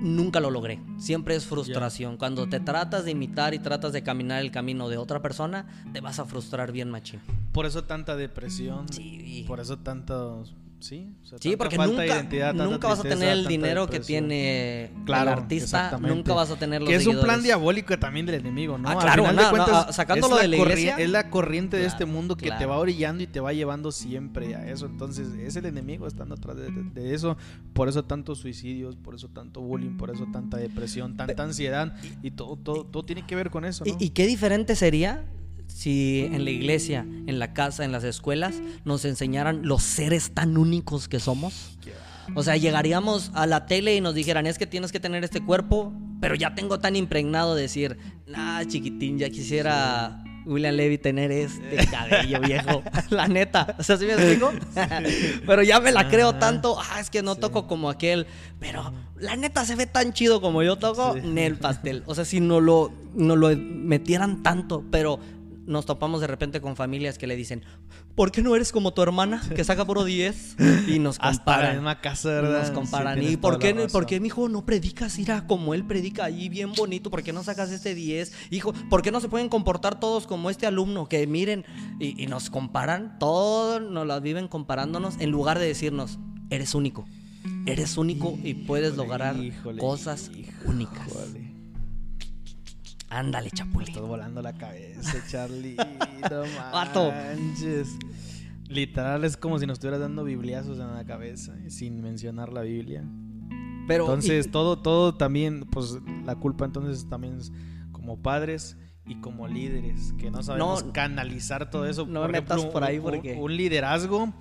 [0.00, 0.80] Nunca lo logré.
[0.98, 2.16] Siempre es frustración.
[2.16, 6.00] Cuando te tratas de imitar y tratas de caminar el camino de otra persona, te
[6.00, 7.20] vas a frustrar bien machín.
[7.52, 8.88] Por eso tanta depresión.
[8.92, 9.44] Sí.
[9.46, 10.44] Por eso tanto.
[10.78, 13.86] Sí, o sea, Sí, tanta porque nunca, identidad, tanta nunca vas a tener el dinero
[13.88, 17.98] que tiene Claro, el artista, nunca vas a tener los Que es un plan diabólico
[17.98, 18.88] también del enemigo, ¿no?
[18.88, 20.96] Ah, Al claro, final no, de cuentas, sacándolo de la iglesia.
[20.98, 24.54] Es la corriente de este mundo que te va orillando y te va llevando siempre
[24.54, 24.86] a eso.
[24.86, 27.36] Entonces, es el enemigo estando atrás de, de- de eso.
[27.72, 31.94] Por eso tantos suicidios, por eso tanto bullying, por eso tanta depresión, tanta ansiedad.
[32.22, 33.96] Y todo, todo, todo tiene que ver con eso, ¿no?
[33.98, 35.24] ¿Y, y qué diferente sería
[35.66, 40.56] si en la iglesia, en la casa, en las escuelas, nos enseñaran los seres tan
[40.56, 41.78] únicos que somos?
[42.34, 45.40] O sea, llegaríamos a la tele y nos dijeran, es que tienes que tener este
[45.44, 51.30] cuerpo, pero ya tengo tan impregnado de decir, nah, chiquitín, ya quisiera William Levy tener
[51.30, 52.82] este cabello viejo.
[53.10, 54.52] la neta, o sea, ¿sí me explico?
[55.46, 57.40] pero ya me la creo tanto, ah, es que no Sí.
[57.42, 58.26] toco como aquel,
[58.58, 61.20] pero la neta se ve tan chido como yo toco, Sí.
[61.20, 62.02] en el pastel.
[62.06, 65.20] O sea, si no lo, no lo metieran tanto, pero
[65.66, 67.62] nos topamos de repente con familias que le dicen,
[68.14, 70.56] ¿por qué no eres como tu hermana que saca puro 10?
[70.88, 71.74] Y nos Hasta la comparan.
[71.76, 72.60] misma casa, ¿verdad?
[72.62, 73.18] Nos comparan.
[73.18, 75.18] Sí, ¿Y por qué, por qué, mijo, no predicas?
[75.18, 77.10] Mira, como él predica ahí, bien bonito.
[77.10, 78.32] ¿Por qué no sacas este 10?
[78.50, 81.08] Hijo, ¿por qué no se pueden comportar todos como este alumno?
[81.08, 81.64] Que miren,
[82.00, 86.18] y, y nos comparan, todos nos las viven comparándonos en lugar de decirnos,
[86.50, 87.06] eres único.
[87.64, 90.68] Eres único y puedes Híjole, lograr híjole, cosas híjole.
[90.68, 91.12] únicas.
[93.08, 93.88] Ándale, chapulín.
[93.88, 95.76] Estás volando la cabeza, Charlie.
[95.76, 96.42] No
[96.72, 97.10] Vato.
[97.12, 97.96] manches.
[98.68, 103.04] Literal es como si nos estuvieras dando bibliazos en la cabeza, sin mencionar la Biblia.
[103.86, 107.52] Pero, entonces y- todo, todo también, pues la culpa entonces también es
[107.92, 108.76] como padres
[109.06, 112.06] y como líderes que no sabemos No, canalizar todo eso.
[112.06, 114.34] no me metas por ahí porque- un, un liderazgo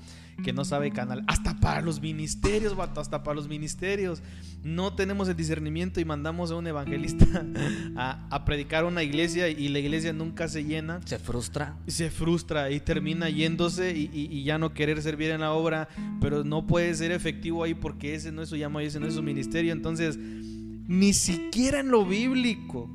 [0.44, 4.22] que no sabe canal, hasta para los ministerios, vato, hasta para los ministerios.
[4.64, 7.26] No tenemos el discernimiento y mandamos a un evangelista
[7.96, 11.78] a, a predicar a una iglesia y la iglesia nunca se llena se frustra.
[11.88, 15.88] se frustra y termina yéndose y, y- y ya no querer servir en la obra,
[16.20, 19.08] pero no puede ser efectivo ahí porque ese no es su llamado y ese no
[19.08, 19.72] es su ministerio.
[19.72, 22.90] Entonces, ni siquiera en lo bíblico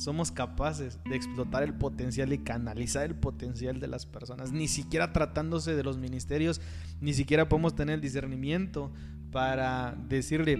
[0.00, 4.50] somos capaces de explotar el potencial y canalizar el potencial de las personas.
[4.50, 6.62] Ni siquiera tratándose de los ministerios,
[7.02, 8.90] ni siquiera podemos tener el discernimiento
[9.30, 10.56] para decirle,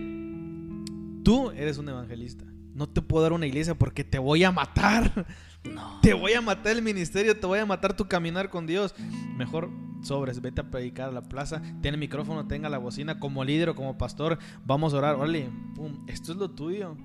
[1.24, 2.44] tú eres un evangelista.
[2.74, 5.26] No te puedo dar una iglesia porque te voy a matar.
[5.62, 6.00] No.
[6.00, 8.94] Te voy a matar el ministerio, te voy a matar tu caminar con Dios.
[9.36, 9.70] Mejor
[10.02, 13.68] sobres, vete a predicar a la plaza, ten el micrófono, tenga la bocina como líder
[13.68, 14.38] o como pastor.
[14.64, 16.96] Vamos a orar, órale, pum, esto es lo tuyo.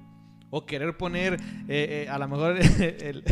[0.51, 1.33] O querer poner
[1.67, 3.23] eh, eh, a lo mejor el,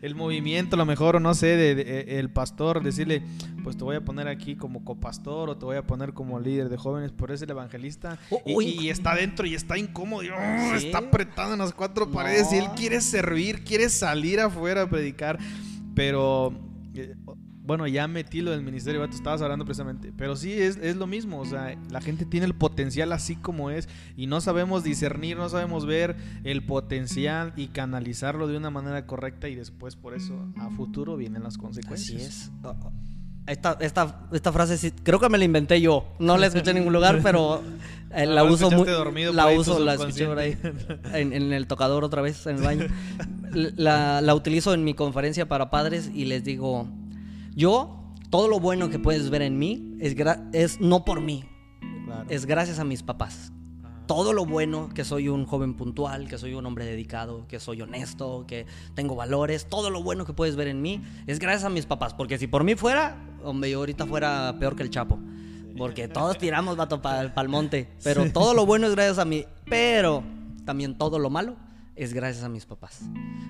[0.00, 3.22] el movimiento, a lo mejor, o no sé, de, de- eh, el pastor, decirle,
[3.62, 6.68] pues te voy a poner aquí como copastor o te voy a poner como líder
[6.68, 8.18] de jóvenes, por eso el evangelista.
[8.30, 10.86] O- Y, está dentro y está incómodo, y, oh, Sí.
[10.86, 15.38] está apretado en las cuatro paredes y él quiere servir, quiere salir afuera a predicar,
[15.94, 16.52] pero
[16.94, 17.14] eh,
[17.66, 21.06] bueno, ya metí lo del ministerio, vato, estabas hablando precisamente, pero sí es, es lo
[21.06, 25.36] mismo, o sea, la gente tiene el potencial así como es y no sabemos discernir,
[25.36, 30.34] no sabemos ver el potencial y canalizarlo de una manera correcta y después por eso
[30.58, 32.22] a futuro vienen las Así consecuencias.
[32.22, 32.50] es.
[33.46, 36.04] Esta, esta, esta frase sí, creo que me la inventé yo.
[36.18, 37.62] No la escuché en ningún lugar, pero
[38.12, 38.88] eh, la Ah, uso muy.
[38.88, 40.58] dormido La uso, la escuché por ahí.
[41.12, 42.86] En, en el tocador otra vez, en el baño.
[43.52, 46.88] La, la utilizo en mi conferencia para padres y les digo:
[47.56, 50.14] Yo, todo lo bueno que puedes ver en mí es,
[50.52, 51.44] es no por mí,
[52.04, 52.26] Claro.
[52.28, 53.50] es gracias a mis papás.
[54.06, 57.80] Todo lo bueno, que soy un joven puntual, que soy un hombre dedicado, que soy
[57.80, 61.70] honesto, que tengo valores, todo lo bueno que puedes ver en mí es gracias a
[61.70, 62.12] mis papás.
[62.12, 65.18] Porque si por mí fuera, hombre, yo ahorita fuera peor que el Chapo.
[65.78, 67.88] Porque todos tiramos vato para el monte.
[68.04, 69.44] Pero todo lo bueno es gracias a mí.
[69.64, 70.22] Pero
[70.66, 71.56] también todo lo malo
[71.96, 73.00] es gracias a mis papás.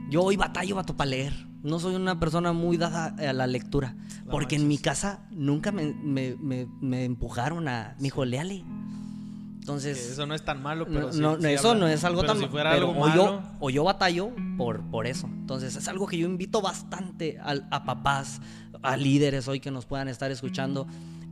[0.08, 1.32] Yo hoy batallo vato para leer.
[1.62, 3.96] No soy una persona muy dada a la lectura.
[4.24, 4.82] No Porque en mi manches.
[4.84, 8.58] casa nunca me, me- me- me empujaron a, mi hijo, léale.
[8.58, 11.80] Que Entonces, eso no es tan malo, pero no, sí- no, sí eso habla.
[11.80, 14.30] no es algo Pero tan si fuera pero algo o malo, yo o yo batallo
[14.56, 15.26] por, por eso.
[15.26, 18.40] Entonces, es algo que yo invito bastante al- a, papás,
[18.82, 20.86] a líderes hoy que nos puedan estar escuchando.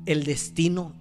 [0.04, 0.94] El destino,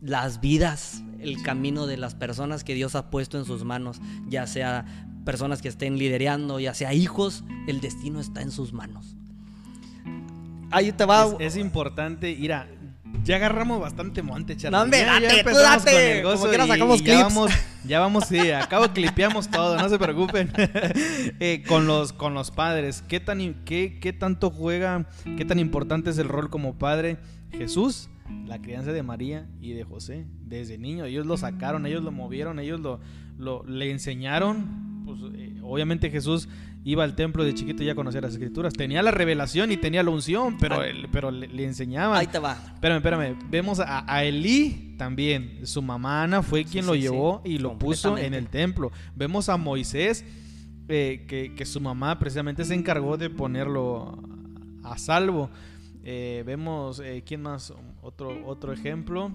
[0.00, 4.46] las vidas, el camino de las personas que Dios ha puesto en sus manos, ya
[4.46, 4.86] sea
[5.24, 9.16] personas que estén liderando, ya sea hijos, el destino está en sus manos.
[10.70, 11.26] Ahí te va.
[11.38, 12.66] Es, es importante ir a.
[13.24, 14.76] Ya agarramos bastante monte, Charlie.
[14.76, 15.92] No, hombre, ya, ya date, tú empezamos date.
[15.92, 17.22] con el gozo Como quiera sacamos y ya clips.
[17.22, 17.52] vamos,
[17.84, 20.50] ya vamos, sí, acabo clipeamos todo, no se preocupen.
[21.40, 25.06] Eh, con los con los padres, ¿qué tan qué, qué tanto juega,
[25.36, 27.18] qué tan importante es el rol como padre?
[27.50, 28.08] Jesús,
[28.46, 32.58] la crianza de María y de José, desde niño, ellos lo sacaron, ellos lo movieron,
[32.58, 33.00] ellos lo,
[33.38, 34.91] lo le enseñaron.
[35.04, 36.48] Pues, eh, obviamente Jesús
[36.84, 40.02] iba al templo de chiquito y ya conocía las escrituras, tenía la revelación y tenía
[40.02, 40.90] la unción, pero, Ay.
[40.90, 42.18] él- pero le, le enseñaban.
[42.18, 42.52] Ahí te va.
[42.74, 43.36] Espérame, espérame.
[43.50, 45.66] Vemos a, a Elí también.
[45.66, 48.48] Su mamá Ana fue quien Sí, lo sí, llevó sí, y lo puso en el
[48.48, 48.90] templo.
[49.14, 50.24] Vemos a Moisés,
[50.88, 54.18] eh, que, que su mamá precisamente se encargó de ponerlo
[54.82, 55.50] a salvo.
[56.04, 57.72] Eh, vemos, ¿quién más?
[58.02, 59.30] Otro, otro ejemplo.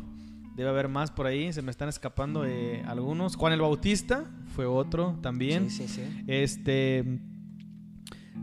[0.57, 1.53] Debe haber más por ahí.
[1.53, 3.35] Se me están escapando eh, algunos.
[3.37, 5.69] Juan el Bautista fue otro también.
[5.69, 6.23] Sí, sí, sí.
[6.27, 7.19] Este.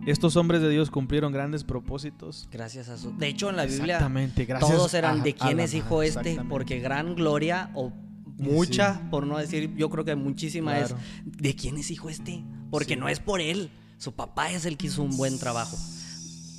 [0.07, 2.49] Estos hombres de Dios cumplieron grandes propósitos.
[2.53, 3.17] Gracias a su.
[3.17, 6.39] De hecho, en la Biblia Exactamente, gracias todos eran a- de quién es hijo este,
[6.49, 7.93] porque gran gloria o
[8.37, 10.97] mucha, por no decir, yo creo que muchísima Claro.
[10.97, 14.77] es de quién es hijo este, porque no es por él, su papá es el
[14.77, 15.77] que hizo un buen trabajo.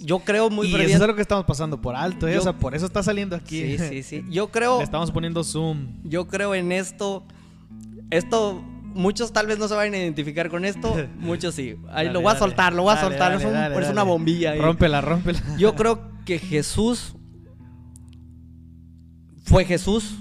[0.06, 2.34] Yo creo muy y eso es algo que estamos pasando por alto, ¿eh?
[2.36, 3.78] Yo- o sea, por eso está saliendo aquí.
[3.78, 4.24] Sí, sí, sí.
[4.30, 5.88] Yo creo, Le estamos poniendo zoom.
[6.04, 7.24] yo creo en esto.
[8.12, 8.62] Esto,
[8.94, 11.76] muchos tal vez no se vayan a identificar con esto, muchos sí.
[11.90, 13.34] Ahí Dale, lo voy a soltar, lo voy a soltar.
[13.34, 14.52] es un- una bombilla.
[14.52, 14.60] ahí.
[14.60, 15.42] Rómpela, rómpela.
[15.58, 17.16] Yo creo que Jesús
[19.44, 20.16] fue Jesús.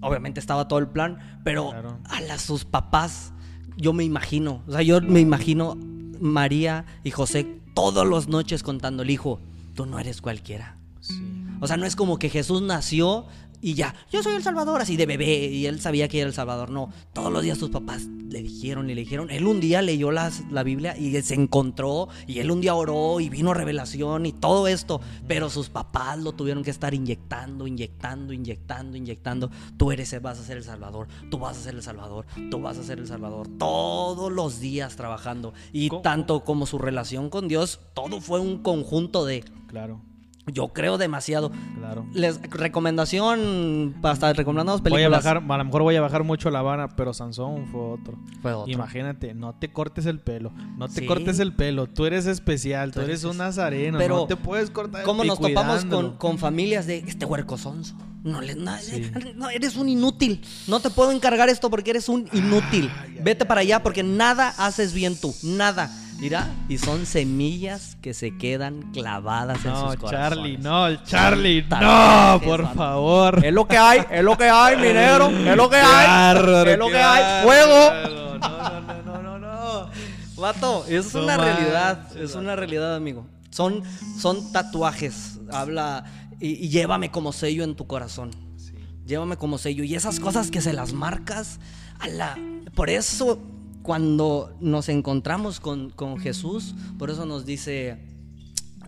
[0.00, 1.98] Obviamente estaba todo el plan, pero Claro.
[2.08, 3.32] a las, sus papás,
[3.76, 5.76] yo me imagino, o sea, yo me imagino
[6.20, 9.40] María y José todas las noches contando el hijo,
[9.74, 10.76] tú no eres cualquiera.
[11.00, 11.20] Sí.
[11.60, 13.26] O sea, no es como que Jesús nació
[13.62, 16.34] y ya, yo soy el Salvador, así de bebé, y él sabía que era el
[16.34, 16.70] Salvador.
[16.70, 19.30] No, todos los días sus papás le dijeron y le dijeron.
[19.30, 23.20] Él un día leyó las, la Biblia y se encontró, y él un día oró
[23.20, 28.32] y vino revelación y todo esto, pero sus papás lo tuvieron que estar inyectando, inyectando,
[28.32, 29.50] inyectando, inyectando.
[29.76, 32.78] Tú eres, vas a ser el Salvador, tú vas a ser el Salvador, tú vas
[32.78, 33.46] a ser el Salvador.
[33.58, 35.54] Todos los días trabajando.
[35.72, 36.02] Y ¿Cómo?
[36.02, 40.02] tanto como su relación con Dios, todo fue un conjunto de, Claro,
[40.46, 41.52] yo creo demasiado.
[41.78, 42.06] claro.
[42.14, 45.24] Les recomendación, hasta recomendamos Voy a películas.
[45.24, 48.18] bajar, a lo mejor voy a bajar mucho la vara, pero Sansón fue otro.
[48.40, 48.72] Fue otro.
[48.72, 51.06] Imagínate, no te cortes el pelo, no te Sí.
[51.06, 54.36] cortes el pelo, tú eres especial, tú, Tú eres, eres un nazareno, Pero, no te
[54.36, 57.94] puedes cortar ¿Cómo y nos topamos con, con familias de este huerco sonso?
[58.24, 59.10] No, le, no, Sí.
[59.34, 60.42] no, eres un inútil.
[60.68, 62.88] No te puedo encargar esto porque eres un inútil.
[63.20, 65.34] Vete para allá porque nada haces bien tú.
[65.42, 65.90] Nada.
[66.22, 70.10] Mira, y son semillas que se quedan clavadas en sus corazones.
[70.10, 73.44] Charlie, no, el Charlie, no, por favor.
[73.44, 75.30] Es lo que hay, es lo que hay, minero.
[75.30, 76.36] Es lo que hay.
[76.68, 77.44] Es lo que hay.
[77.44, 77.92] Fuego.
[78.38, 79.90] No, no, no, no, no, no.
[80.36, 83.26] Vato, es No una realidad, es una realidad, amigo.
[83.50, 83.82] Son,
[84.16, 86.04] son tatuajes, habla
[86.38, 88.30] y, y llévame como sello en tu corazón.
[88.58, 88.74] Sí.
[89.06, 89.82] Llévame como sello.
[89.82, 91.58] Y esas cosas que se las marcas,
[91.98, 92.38] a la...
[92.76, 93.40] por eso
[93.82, 97.98] cuando nos encontramos con, con Jesús, por eso nos dice,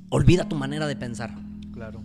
[0.08, 1.34] olvida tu manera de pensar.
[1.72, 2.02] Claro.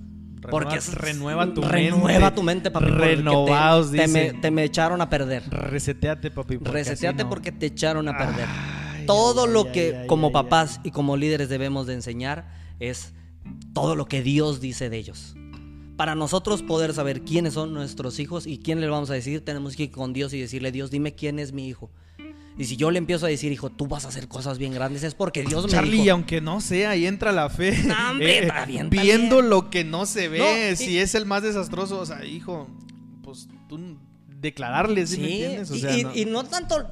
[0.50, 2.36] Porque Renueva, renueva tu renueva mente.
[2.36, 2.86] tu mente, papi.
[2.86, 4.34] Renovaos, te, te dice.
[4.34, 5.44] me, te me echaron a perder.
[5.50, 6.58] Reseteate, papi.
[6.58, 7.30] porque Reseteate no.
[7.30, 8.48] porque te echaron a perder.
[8.48, 12.48] Ay, todo ay, lo ay, que como papás y como líderes debemos de enseñar
[12.80, 13.14] es
[13.74, 15.36] todo lo que Dios dice de ellos.
[15.98, 19.76] Para nosotros poder saber quiénes son nuestros hijos y quién le vamos a decir, tenemos
[19.76, 21.92] que ir con Dios y decirle, Dios, dime quién es mi hijo.
[22.60, 25.01] Y si yo le empiezo a decir, hijo, tú vas a hacer cosas bien grandes,
[25.03, 26.12] es porque Dios me Charlie, dijo.
[26.12, 27.72] aunque no sea, ahí entra la fe.
[27.86, 29.49] No, hombre, Eh, está bien, está viendo bien.
[29.49, 32.68] lo que no se ve, No, y- si es el más desastroso, o sea, hijo,
[33.24, 33.80] pues tú
[34.41, 35.72] declararle, ¿sí, me Sí, entiendes?
[35.72, 36.86] O y, sea, y- no- y no tanto,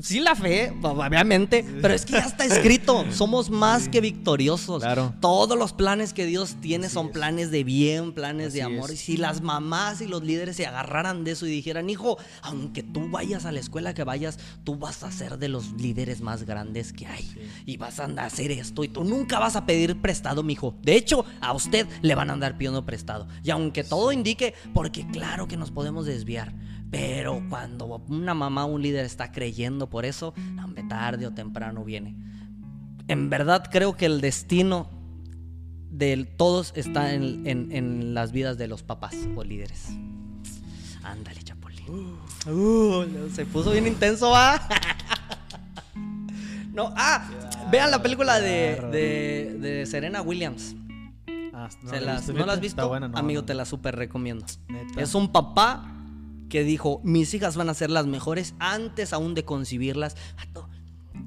[0.00, 4.82] sí la fe, obviamente, pero es que ya está escrito, somos más que victoriosos.
[4.82, 5.14] Claro.
[5.20, 7.12] Todos los planes que Dios tiene Así son es.
[7.12, 8.90] planes de bien, planes de amor.
[8.90, 9.02] es.
[9.02, 12.82] Y si las mamás y los líderes se agarraran de eso y dijeran, hijo, aunque
[12.82, 16.44] tú vayas a la escuela que vayas, tú vas a ser de los líderes más
[16.44, 17.30] grandes que hay.
[17.66, 20.74] Y vas a andar a hacer esto y tú nunca vas a pedir prestado, mijo.
[20.82, 23.26] De hecho, a usted le van a andar pidiendo prestado.
[23.42, 26.52] Y aunque todo indique, porque claro que nos podemos desviar.
[26.92, 32.14] Pero cuando una mamá, un líder está creyendo por eso, hombre, tarde o temprano viene.
[33.08, 34.88] En verdad creo que el destino
[35.90, 39.88] de todos está en, en- en las vidas de los papás o líderes.
[41.02, 41.82] Ándale, Chapulín.
[42.46, 44.60] Uh, se puso bien intenso, va.
[46.74, 47.28] no, ah,
[47.70, 50.74] vean la película de, de- de Serena Williams.
[51.54, 52.80] Ah, no Se las- ¿No la has visto?
[52.82, 53.46] está buena, no, Amigo, no.
[53.46, 54.44] te la súper recomiendo.
[54.68, 55.00] Neta.
[55.02, 55.84] Es un papá
[56.52, 60.18] que dijo, mis hijas van a ser las mejores antes aún de concibirlas.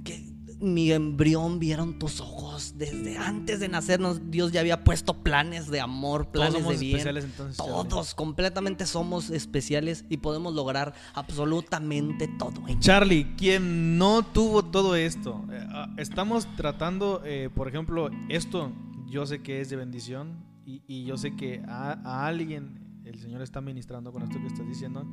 [0.03, 0.23] Que
[0.59, 2.75] mi embrión vieron tus ojos.
[2.77, 6.97] Desde antes de nacernos, Dios ya había puesto planes de amor, planes somos de bien.
[6.97, 7.89] especiales, entonces, Charlie.
[7.89, 12.61] Todos, completamente somos especiales y podemos lograr absolutamente todo.
[12.77, 18.71] Charlie, quien no tuvo todo esto, eh, ah, estamos tratando, eh, por ejemplo, esto
[19.07, 23.19] yo sé que es de bendición y, y yo sé que a, a alguien el
[23.19, 25.07] Señor está ministrando con esto que estás diciendo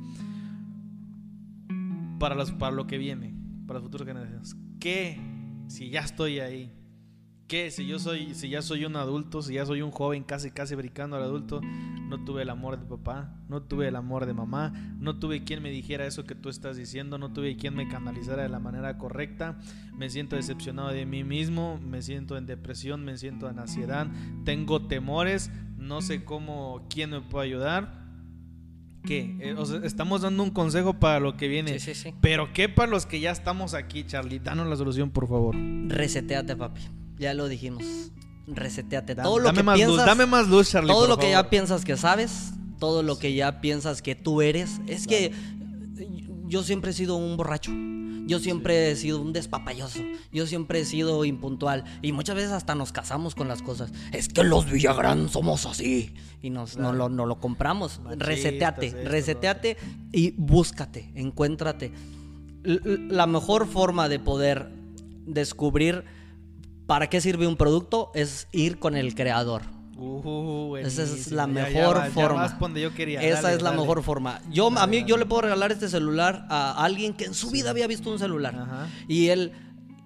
[2.19, 3.33] para, los, para lo que viene,
[3.67, 4.55] para las futuras generaciones.
[4.79, 5.19] ¿Qué
[5.67, 6.71] si ya estoy ahí?
[7.47, 10.49] ¿Qué si yo soy, si ya soy un adulto, si ya soy un joven casi
[10.51, 14.33] casi brincando al adulto, no tuve el amor de papá, no tuve el amor de
[14.33, 17.87] mamá, no tuve quien me dijera eso que tú estás diciendo, no tuve quien me
[17.87, 19.59] canalizara de la manera correcta,
[19.97, 24.07] me siento decepcionado de mí mismo, me siento en depresión, me siento en ansiedad,
[24.45, 28.03] tengo temores, no sé cómo, quién me puede ayudar.
[29.05, 29.35] ¿Qué?
[29.41, 31.77] Eh, o sea, estamos dando un consejo para lo que viene.
[31.77, 32.15] Sí, sí, sí.
[32.21, 34.39] Pero ¿qué para los que ya estamos aquí, Charlie?
[34.39, 35.57] Danos la solución, por favor.
[35.89, 37.02] Reseteate, papi.
[37.17, 37.83] Ya lo dijimos.
[38.47, 39.15] Reseteate.
[39.15, 40.89] Da- todo lo dame que más piensas, luz, dame más luz, Charlie.
[40.91, 44.81] todo lo que ya piensas que sabes, todo lo que ya piensas que tú eres,
[44.87, 45.31] es que
[46.47, 47.71] yo siempre he sido un borracho.
[48.25, 49.99] Yo siempre he sido un despapayoso.
[50.31, 51.83] Yo siempre he sido impuntual.
[52.01, 53.91] Y muchas veces hasta nos casamos con las cosas.
[54.13, 56.13] Es que los Villagrán somos así.
[56.41, 57.99] Y nos, no, lo, no lo compramos.
[57.99, 59.77] Machistas, reseteate, esto, reseteate
[60.13, 61.91] y búscate, encuéntrate.
[62.63, 64.69] L- La mejor forma de poder
[65.25, 66.05] descubrir
[66.87, 69.61] para qué sirve un producto es ir con el creador.
[69.95, 72.47] Uh, Esa es la Ya- ya mejor ya forma.
[72.59, 73.21] donde yo quería.
[73.21, 73.81] Esa Dale, es la dale.
[73.81, 74.41] mejor forma.
[74.51, 75.19] Yo, a mí, Dale, yo dale.
[75.19, 78.55] le puedo regalar este celular a alguien que en su vida había visto un celular.
[78.55, 78.87] Ajá.
[79.07, 79.51] Y él,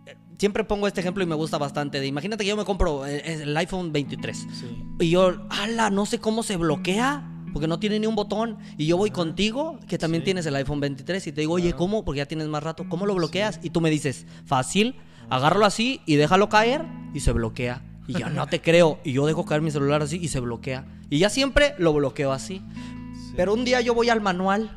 [0.05, 1.99] eh, siempre pongo este ejemplo y me gusta bastante.
[1.99, 4.37] De, imagínate que yo me compro eh, el iPhone 23.
[4.37, 4.83] Sí.
[4.99, 7.33] Y yo, ala, no sé cómo se bloquea.
[7.53, 8.57] porque no tiene ni un botón.
[8.77, 10.25] Y yo voy contigo, que también Sí.
[10.25, 11.73] tienes el iPhone 23, y te digo, oye.
[11.73, 12.05] ¿cómo?
[12.05, 12.85] Porque ya tienes más rato.
[12.87, 13.59] ¿Cómo lo bloqueas?
[13.63, 14.95] Y tú me dices, fácil,
[15.29, 17.81] agárralo así y déjalo caer y se bloquea.
[18.07, 18.99] Y yo no te creo.
[19.03, 20.85] Y yo dejo caer mi celular así y se bloquea.
[21.09, 22.61] Y ya siempre lo bloqueo así.
[23.13, 23.33] Sí.
[23.35, 24.69] Pero un día yo voy al manual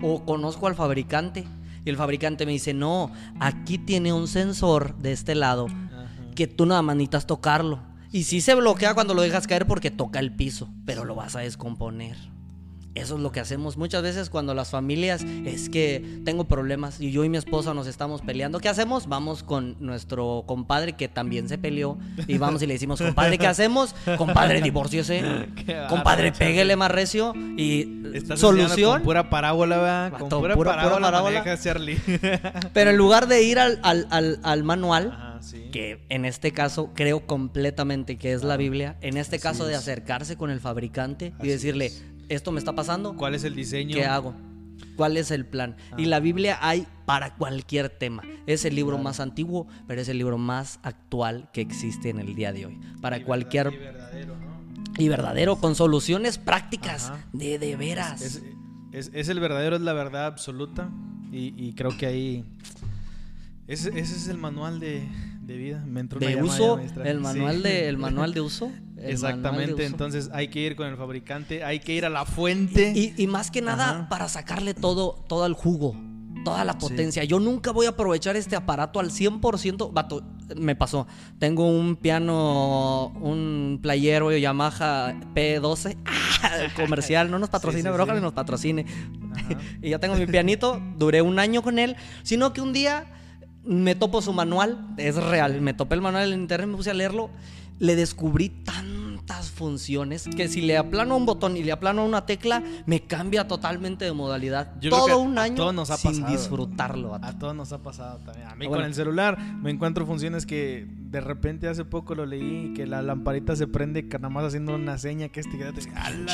[0.00, 1.44] o conozco al fabricante
[1.84, 5.66] y el fabricante me dice, no, aquí tiene un sensor de este lado
[6.34, 7.80] que tú nada más necesitas tocarlo.
[8.10, 11.36] Y sí se bloquea cuando lo dejas caer porque toca el piso, pero lo vas
[11.36, 12.16] a descomponer.
[12.94, 17.10] Eso es lo que hacemos muchas veces cuando las familias es que tengo problemas y
[17.10, 18.60] yo y mi esposa nos estamos peleando.
[18.60, 19.08] ¿Qué hacemos?
[19.08, 23.48] Vamos con nuestro compadre que también se peleó y vamos y le decimos, compadre, ¿qué
[23.48, 23.96] hacemos?
[24.16, 25.22] Compadre, divórciese.
[25.66, 28.92] Qué Compadre, péguele más recio y Estás solución.
[28.98, 30.12] Con pura parábola, ¿verdad?
[30.18, 31.42] Con pura, pura- parábola, parábola.
[32.72, 35.68] Pero en lugar de ir al, al- al- al manual, Ajá, sí.
[35.72, 40.36] que en este caso creo completamente que es la Biblia, en este caso de acercarse
[40.36, 42.04] con el fabricante y decirle, es.
[42.28, 43.94] Esto me está pasando, ¿Cuál es el diseño?
[43.94, 44.34] ¿qué hago?
[44.96, 45.76] ¿Cuál es el plan?
[45.98, 46.08] Y Ah.
[46.08, 48.22] la Biblia hay para cualquier tema.
[48.46, 49.04] Es el libro Claro.
[49.04, 52.80] más antiguo, pero es el libro más actual que existe en el día de hoy.
[53.00, 53.72] Para Y verdad- cualquier...
[53.72, 54.54] y verdadero, ¿no?
[54.98, 57.24] Y verdadero, con soluciones prácticas, Ajá.
[57.32, 58.22] de, de veras.
[58.22, 58.42] Es,
[58.92, 60.88] es- es el verdadero, es la verdad absoluta.
[61.32, 62.44] Y, y creo que ahí.
[63.66, 65.08] Ese, ese es el manual de,
[65.46, 65.82] de vida.
[65.86, 67.62] Me entró de uso, el manual, Sí.
[67.62, 68.70] de, el manual de uso.
[68.94, 69.74] de Exactamente.
[69.74, 69.82] uso.
[69.82, 72.92] Entonces hay que ir con el fabricante, hay que ir a la fuente.
[72.94, 74.08] Y, y más que nada Ajá.
[74.08, 75.94] para sacarle todo, todo el jugo,
[76.44, 77.24] toda la potencia.
[77.24, 79.90] Yo nunca voy a aprovechar este aparato al 100%.
[79.92, 80.22] Vato,
[80.56, 81.06] me pasó.
[81.38, 85.96] Tengo un piano, un playero Yamaha P12
[86.76, 87.30] comercial.
[87.30, 88.08] No nos patrocina, sí, pero sí.
[88.10, 88.86] ojalá nos patrocine.
[89.82, 91.96] Y ya tengo mi pianito, duré un año con él.
[92.22, 93.04] Sino que un día
[93.64, 95.60] me topo su manual, es real.
[95.60, 97.30] Me topé el manual en internet, me puse a leerlo.
[97.78, 98.50] Le descubrí
[99.26, 103.46] tantas funciones que si le aplano un botón y le aplano una tecla, me cambia
[103.48, 104.72] totalmente de modalidad.
[104.80, 106.32] Yo Todo un año nos ha sin pasado.
[106.32, 107.08] disfrutarlo.
[107.10, 107.26] vato.
[107.26, 108.46] A todos nos ha pasado también.
[108.48, 108.82] A mí Bueno.
[108.82, 113.00] con el celular me encuentro funciones que de repente hace poco lo leí, que la
[113.02, 115.56] lamparita se prende nada más haciendo una seña que este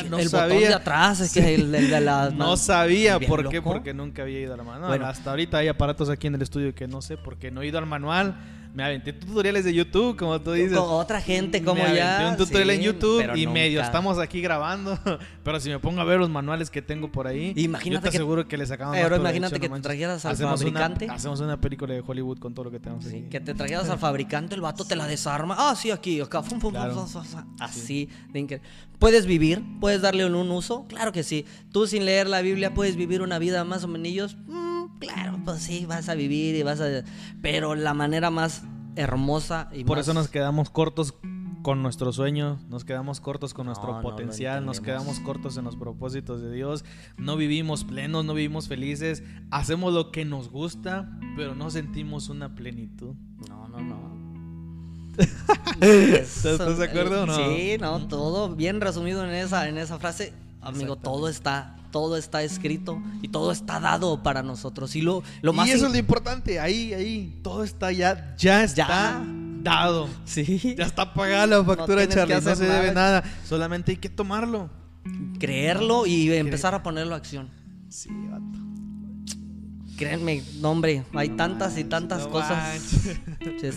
[0.08, 0.54] no el sabía.
[0.54, 3.72] botón de atrás, es que el, el de las No sabía por qué, loco.
[3.72, 4.88] porque nunca había ido a la manual.
[4.88, 5.06] Bueno.
[5.06, 7.78] Hasta ahorita hay aparatos aquí en el estudio que no sé porque no he ido
[7.78, 8.34] al manual.
[8.72, 10.78] Me aventé tutoriales de YouTube, como tú dices.
[10.78, 12.16] Con otra gente como me ya.
[12.20, 14.98] aventé un tutorial sí, en YouTube y medio estamos aquí grabando.
[15.44, 18.10] Pero si me pongo a ver los manuales que tengo por ahí, Imagínate yo te
[18.10, 21.08] que- aseguro que le sacamos Pero imagínate que no te trajeras al Hacemos una- fabricante.
[21.10, 23.28] hacemos una película de Hollywood con todo lo que tenemos Sí, aquí.
[23.28, 25.56] que te trajeras al fabricante, el vato te la desarma.
[25.58, 26.42] Ah, sí, aquí, acá.
[26.42, 26.94] fum, fum, Claro.
[26.94, 27.56] fum, fum, fum, fum.
[27.60, 28.08] Así.
[28.32, 28.60] de
[28.98, 29.62] ¿Puedes vivir?
[29.80, 30.84] ¿Puedes darle un, un uso?
[30.86, 31.44] Claro que sí.
[31.72, 34.36] Tú sin leer la Biblia puedes vivir una vida más o menos.
[34.46, 36.86] mm, claro, pues sí, vas a vivir y vas a.
[37.42, 38.62] Pero la manera más
[38.96, 41.14] hermosa y Por más- eso nos quedamos cortos
[41.62, 45.58] con nuestro sueño, nos quedamos cortos con nuestro No, no lo potencial, nos quedamos cortos
[45.58, 46.84] en los propósitos de Dios,
[47.18, 52.54] no vivimos plenos, no vivimos felices, hacemos lo que nos gusta, pero no sentimos una
[52.54, 53.14] plenitud.
[53.48, 54.20] No, no, no.
[55.80, 57.36] ¿Estás de acuerdo o no?
[57.36, 60.32] Sí, no, todo bien resumido en esa, en esa frase.
[60.62, 64.94] Amigo, todo está, todo está escrito y todo está dado para nosotros.
[64.96, 68.62] Y lo, lo más y eso es lo importante, ahí, ahí, todo está ya, ya
[68.64, 69.24] está Ya.
[69.62, 70.08] dado.
[70.24, 70.74] Sí.
[70.76, 73.22] Ya está pagada la factura, que Charlie, no se debe nada.
[73.48, 74.68] solamente hay que tomarlo.
[75.38, 77.48] creerlo y empezar a ponerlo a acción.
[77.88, 78.58] Sí, vato.
[79.96, 82.80] Créanme, no, hombre, hay tantas y tantas No cosas.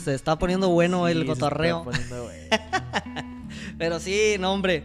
[0.04, 1.84] Se, está poniendo bueno el Sí, se está cotorreo.
[1.84, 2.48] poniendo bueno.
[3.78, 4.84] Pero sí, no, hombre,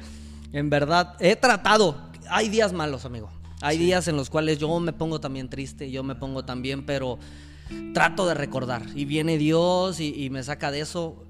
[0.53, 1.97] en verdad, he tratado.
[2.31, 3.31] Hay días malos, amigo.
[3.61, 7.19] Hay días en los cuales yo me pongo también triste, yo me pongo también, pero
[7.93, 8.83] trato de recordar.
[8.95, 11.25] Y viene Dios y, y me saca de eso.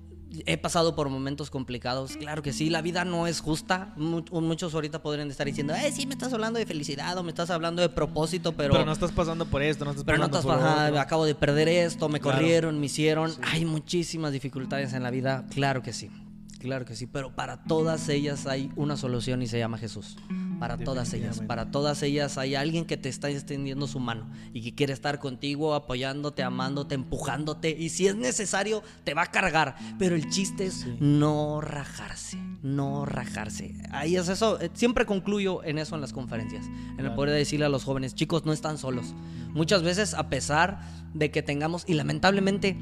[0.44, 3.94] He pasado por momentos complicados, claro que sí, la vida no es justa.
[3.96, 7.30] Mu- muchos ahorita podrían estar diciendo, eh, sí, me estás hablando de felicidad o me
[7.30, 8.74] estás hablando de propósito, pero...
[8.74, 11.34] Pero, no estás pasando por esto, no estás Pero no estás por ajá, acabo de
[11.34, 12.36] perder esto, me Claro.
[12.36, 13.32] corrieron, me hicieron.
[13.40, 16.10] Hay muchísimas dificultades en la vida, claro que sí.
[16.58, 20.16] Claro que sí, pero para todas ellas hay una solución y se llama Jesús.
[20.58, 24.62] Para todas ellas, para todas ellas hay alguien que te está extendiendo su mano y
[24.62, 29.76] que quiere estar contigo, apoyándote, amándote, empujándote y si es necesario te va a cargar.
[30.00, 30.96] Pero el chiste es Sí.
[30.98, 33.76] no rajarse, no rajarse.
[33.92, 36.66] Ahí es eso, eh, siempre concluyo en eso en las conferencias,
[36.98, 39.14] en el poder decirle a los jóvenes, chicos, no están solos.
[39.54, 40.80] Muchas veces a pesar
[41.14, 42.76] de que tengamos, y lamentablemente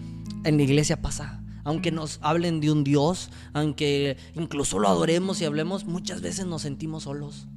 [0.45, 5.45] en la iglesia pasa, aunque nos hablen de un Dios, aunque incluso lo adoremos y
[5.45, 7.49] hablemos, muchas veces nos sentimos solos.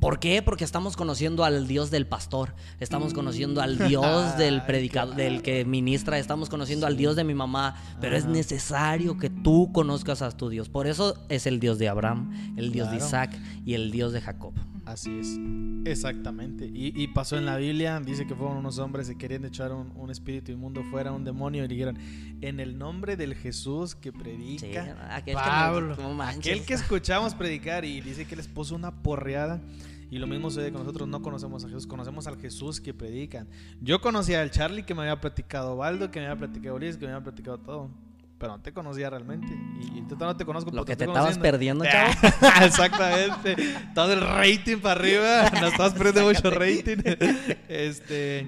[0.00, 0.42] ¿Por qué?
[0.42, 5.64] Porque estamos conociendo al Dios del pastor, estamos conociendo al Dios del predicador, del que
[5.64, 10.30] ministra, estamos conociendo al Dios de mi mamá, pero es necesario que tú conozcas a
[10.30, 10.68] tu Dios.
[10.68, 12.98] Por eso es el Dios de Abraham, el Dios de.
[12.98, 14.54] Isaac y el Dios de Jacob.
[14.86, 15.38] Así es,
[15.84, 16.64] exactamente.
[16.66, 19.92] Y, y pasó en la Biblia, dice que fueron unos hombres que querían echar un,
[19.96, 21.98] un espíritu inmundo fuera, un demonio, y dijeron,
[22.40, 24.76] en el nombre del Jesús que predica Sí,
[25.10, 26.38] aquel que Pablo, no manches.
[26.52, 29.60] aquel que escuchamos predicar y dice que les puso una porreada.
[30.08, 33.48] Y lo mismo sucede con nosotros, no conocemos a Jesús, conocemos al Jesús que predican.
[33.80, 37.06] Yo conocía al Charlie que me había platicado Baldo, que me había platicado Ulises, que
[37.06, 37.90] me había platicado todo.
[38.38, 39.48] Pero no te conocía realmente.
[39.80, 42.12] Y, y tú no te conozco Lo porque que te estabas perdiendo, chavo.
[42.64, 43.56] Exactamente.
[43.94, 45.50] Todo el rating para arriba.
[45.60, 46.98] Nos estás perdiendo mucho rating.
[47.68, 48.46] Este,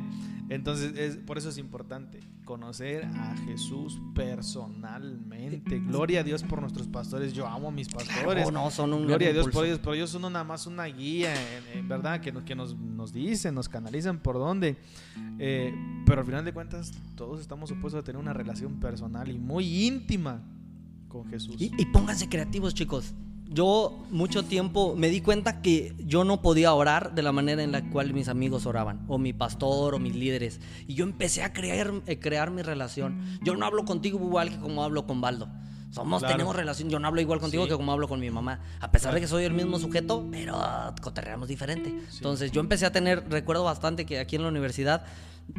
[0.48, 5.78] entonces, es, por eso es importante conocer a Jesús personalmente.
[5.80, 7.34] Gloria a Dios por nuestros pastores.
[7.34, 8.46] Yo amo a mis pastores.
[8.46, 9.58] Oh, no, son un Gloria a Dios impulso.
[9.58, 11.34] por ellos, pero ellos son nada más una guía,
[11.74, 14.78] en verdad, que, nos- que nos, nos dicen, nos canalizan por dónde.
[15.38, 15.74] Eh,
[16.06, 19.86] pero al final de cuentas, todos estamos supuestos a tener una relación personal y muy
[19.86, 20.40] íntima
[21.08, 21.56] con Jesús.
[21.60, 23.12] Y, y pónganse creativos, chicos.
[23.50, 27.72] Yo mucho tiempo me di cuenta que yo no podía orar de la manera en
[27.72, 30.60] la cual mis amigos oraban, o mi pastor, o mis líderes.
[30.86, 33.22] Y yo empecé a crear, eh, crear mi relación.
[33.42, 35.48] Yo no hablo contigo igual que como hablo con Baldo.
[35.90, 36.34] Somos, Claro.
[36.34, 36.90] tenemos relación.
[36.90, 37.70] Yo no hablo igual contigo Sí.
[37.70, 38.60] que como hablo con mi mamá.
[38.80, 40.58] A pesar de que soy el mismo sujeto, pero
[41.00, 41.94] cotorreamos diferente.
[42.16, 45.04] Entonces yo empecé a tener, recuerdo bastante que aquí en la universidad,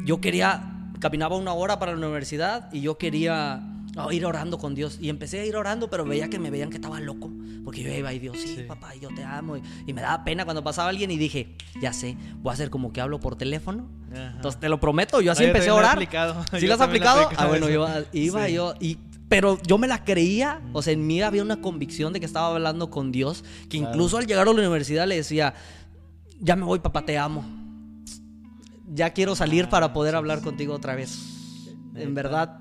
[0.04, 3.60] yo quería, caminaba una hora para la universidad y yo quería
[3.96, 4.98] ah, ir orando con Dios.
[5.00, 7.30] Y empecé a ir orando, pero veía que me veían que estaba loco.
[7.64, 8.62] Porque yo iba y Dios, sí, Sí.
[8.66, 9.56] papá, yo te amo.
[9.56, 12.70] Y, y me daba pena cuando pasaba alguien y dije, ya sé, voy a hacer
[12.70, 13.88] como que hablo por teléfono.
[14.12, 14.32] Ajá.
[14.36, 15.98] Entonces te lo prometo, yo así Ah, yo empecé a orar.
[16.58, 17.28] ¿Sí lo has aplicado?
[17.36, 18.52] Ah, bueno, yo iba Sí.
[18.54, 22.18] yo y pero yo me la creía, o sea, en mí había una convicción de
[22.18, 23.92] que estaba hablando con Dios, que Claro.
[23.94, 25.54] incluso al llegar a la universidad le decía,
[26.40, 27.44] ya me voy, papá, te amo.
[28.92, 31.16] Ya quiero salir para poder hablar contigo otra vez.
[31.94, 32.58] En verdad.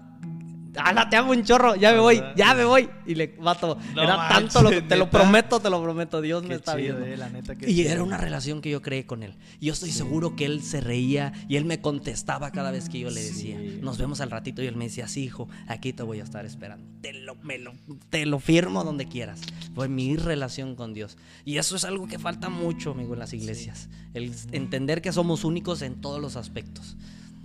[0.78, 1.76] ¡Hala, te amo un chorro!
[1.76, 2.90] Ya me voy, ya me voy.
[3.06, 3.78] Y le vato.
[3.96, 6.22] No era manches, tanto lo que te lo prometo, te lo prometo.
[6.22, 7.06] Dios me Qué está chido, viendo.
[7.06, 7.90] eh, la neta, Y chido.
[7.92, 9.36] era una relación que yo creé con él.
[9.60, 13.00] Y yo estoy seguro que él se reía y él me contestaba cada vez que
[13.00, 13.80] yo le decía, Sí.
[13.82, 14.62] nos vemos al ratito.
[14.62, 16.86] Y él me decía, sí, hijo, aquí te voy a estar esperando.
[17.02, 17.74] Te lo, me lo,
[18.10, 19.42] te lo firmo donde quieras.
[19.76, 21.18] Fue mi relación con Dios.
[21.46, 23.90] Y eso es algo que falta mucho, amigo, en las iglesias.
[24.14, 26.96] El entender que somos únicos en todos los aspectos.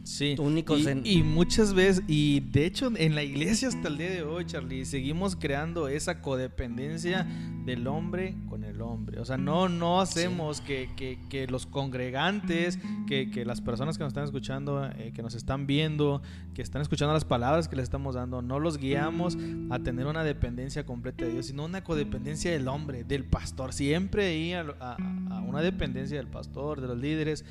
[0.04, 0.36] Sí.
[0.38, 4.10] únicos y, en- y muchas veces, y de hecho en la iglesia hasta el día
[4.10, 7.26] de hoy, Charlie, seguimos creando esa codependencia
[7.64, 9.18] del hombre con el hombre.
[9.20, 14.04] O sea, no, no hacemos que, que- que los congregantes, que, que las personas que
[14.04, 16.20] nos están escuchando, eh, que nos están viendo,
[16.54, 19.38] que están escuchando las palabras que les estamos dando, no los guiamos
[19.70, 23.72] a tener una dependencia completa de Dios, sino una codependencia del hombre, del pastor.
[23.72, 24.96] Siempre ahí a, a-
[25.30, 27.44] a una dependencia del pastor, de los líderes.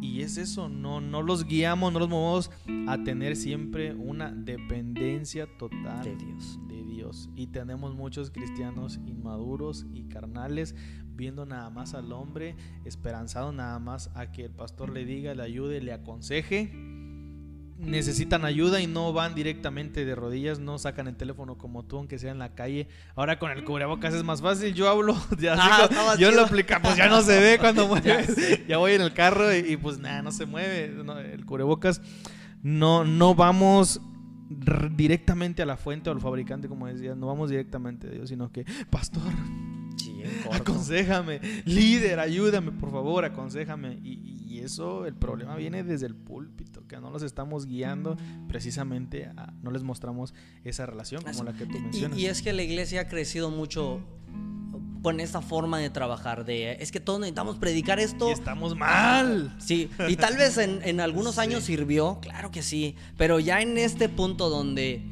[0.00, 2.50] Y es eso, no, no los guiamos, no los movemos
[2.86, 6.60] a tener siempre una dependencia total De Dios.
[6.68, 7.30] de Dios.
[7.34, 10.74] Y tenemos muchos cristianos inmaduros y carnales
[11.16, 15.42] viendo nada más al hombre, esperanzado nada más a que el pastor le diga, le
[15.42, 16.72] ayude, le aconseje.
[17.78, 22.18] Necesitan ayuda y no van directamente de rodillas, no sacan el teléfono como tú, aunque
[22.18, 22.88] sea en la calle.
[23.14, 24.72] Ahora con el cubrebocas es más fácil.
[24.74, 28.66] Yo hablo, ya Ah, yo lo aplica, pues ya no se ve cuando mueves.
[28.68, 30.88] ya voy en el carro y, y pues nada, no se mueve.
[31.04, 32.00] no, el cubrebocas
[32.62, 34.00] no, no vamos
[34.48, 38.50] directamente a la fuente o al fabricante, como decía, no vamos directamente a Dios, sino
[38.50, 39.32] que, pastor,
[39.96, 40.22] Sí,
[40.52, 43.98] aconsejame, líder, ayúdame, por favor, aconsejame.
[44.02, 48.16] Y, y eso, el problema viene desde el púlpito, que no los estamos guiando
[48.48, 50.34] precisamente, a- no les mostramos
[50.64, 52.18] esa relación como la que tú Y- mencionas.
[52.18, 54.00] Y, es que la iglesia ha crecido mucho
[55.02, 58.28] con esta forma de trabajar, de es que todos necesitamos predicar esto.
[58.28, 59.54] Y estamos mal.
[59.58, 61.40] Sí, y tal vez en, en algunos Sí.
[61.42, 65.02] años sirvió, claro que sí, pero ya en este punto donde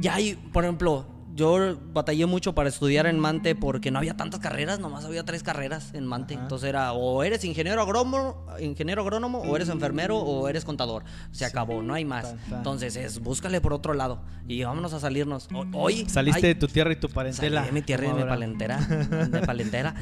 [0.00, 1.06] ya hay, por ejemplo,
[1.40, 5.42] yo batallé mucho para estudiar en Mante porque no había tantas carreras, nomás había tres
[5.42, 6.34] carreras en Mante.
[6.34, 6.42] Ajá.
[6.44, 11.02] Entonces era o eres ingeniero agrónomo, ingeniero agrónomo, o eres enfermero, o eres contador.
[11.32, 12.24] Se acabó, no hay más.
[12.30, 12.58] Tan, tan.
[12.58, 15.48] Entonces es búscale por otro lado y vámonos a salirnos.
[15.52, 17.62] O- Hoy Saliste de tu tierra y tu Salí parentela.
[17.62, 18.76] de mi tierra y mi palentera.
[19.30, 19.94] De palentera.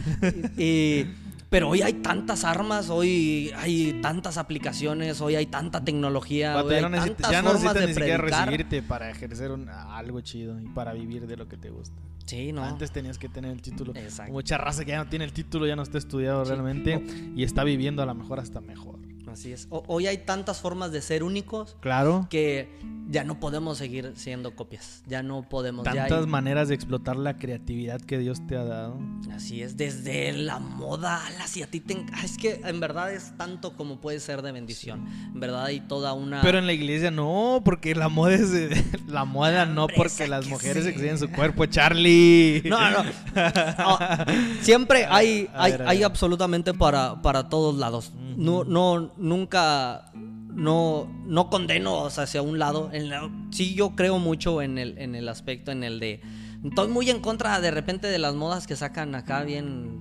[0.56, 1.06] Y-
[1.50, 6.82] pero hoy hay tantas armas, hoy hay tantas aplicaciones, hoy hay tanta tecnología, hoy hay
[6.82, 10.66] no, tantas ya no formas de ni siquiera recibirte para ejercer un- algo chido y
[10.68, 11.96] para vivir de lo que te gusta.
[12.26, 12.62] Sí, no.
[12.62, 13.92] Antes tenías que tener el título.
[13.96, 14.32] Exacto.
[14.32, 16.50] Mucha raza que ya no tiene el título, ya no está estudiado Sí.
[16.52, 17.02] realmente
[17.34, 18.97] y está viviendo a lo mejor hasta mejor.
[19.38, 19.68] Así es.
[19.70, 22.26] O- hoy hay tantas formas de ser únicos Claro.
[22.28, 22.68] que
[23.08, 25.02] ya no podemos seguir siendo copias.
[25.06, 25.84] Ya no podemos.
[25.84, 28.98] ya Tantas hay- maneras de explotar la creatividad que Dios te ha dado.
[29.32, 32.04] Así es, desde la moda, si a ti te...
[32.24, 35.06] Es que en verdad es tanto como puede ser de bendición.
[35.32, 36.40] En verdad hay toda una...
[36.42, 40.46] Pero en la iglesia no, porque la moda es de- la moda no porque las
[40.48, 40.90] mujeres sí.
[40.90, 42.62] exhiben su cuerpo, Charlie.
[42.64, 43.04] No, no.
[43.04, 43.98] No,
[44.62, 48.12] Siempre hay, hay, hay absolutamente para, para todos lados.
[48.36, 52.90] No, no, nunca, no, no condeno o sea, hacia un lado.
[52.92, 56.20] En la- sí, yo creo mucho en el, en el aspecto, en el de.
[56.64, 60.00] Estoy muy en contra de repente de las modas que sacan acá bien,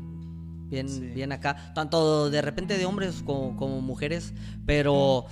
[0.70, 1.02] bien, Sí.
[1.02, 1.72] bien acá.
[1.76, 4.34] Tanto de repente de hombres como, como mujeres.
[4.66, 5.26] Pero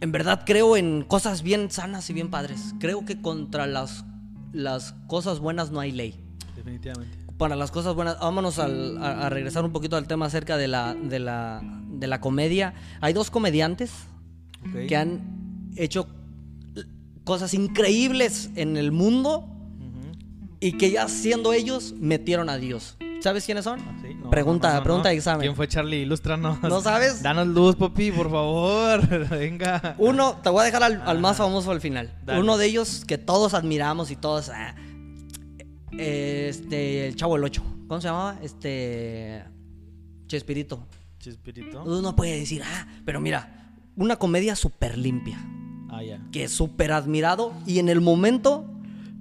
[0.00, 2.74] en verdad creo en cosas bien sanas y bien padres.
[2.80, 4.04] Creo que contra las,
[4.52, 6.22] las cosas buenas no hay ley
[6.54, 7.16] Definitivamente.
[7.38, 10.68] Para las cosas buenas, vámonos al- a, a regresar un poquito al tema acerca de
[10.68, 11.60] la, de la,
[11.90, 12.74] de la comedia.
[13.00, 13.90] Hay dos comediantes
[14.68, 14.86] Ok.
[14.88, 16.08] que han hecho
[17.24, 19.46] cosas increíbles en el mundo
[20.60, 22.96] y que ya siendo ellos metieron a Dios.
[23.20, 23.80] ¿Sabes quiénes son?
[23.80, 24.84] Ah, sí, no, pregunta, no, no, no.
[24.84, 25.40] pregunta de examen.
[25.42, 25.98] ¿Quién fue Charlie?
[26.02, 26.62] Ilústranos.
[26.62, 27.20] ¿No sabes?
[27.22, 29.06] Danos luz, papi, por favor.
[29.30, 29.96] Venga.
[29.98, 32.12] Uno, te voy a dejar al, al más famoso al final.
[32.24, 32.40] Dale.
[32.40, 34.48] Uno de ellos que todos admiramos y todos.
[34.50, 34.74] ah,
[35.96, 37.62] este, el Chavo el 8.
[37.88, 38.38] ¿Cómo se llamaba?
[38.42, 39.42] Este.
[40.26, 40.86] Chespirito.
[41.18, 41.82] Chispirito.
[41.84, 45.38] Uno puede decir, ah, pero mira, una comedia súper limpia,
[45.90, 46.20] Ah, ya.
[46.30, 48.64] que es súper admirado y en el momento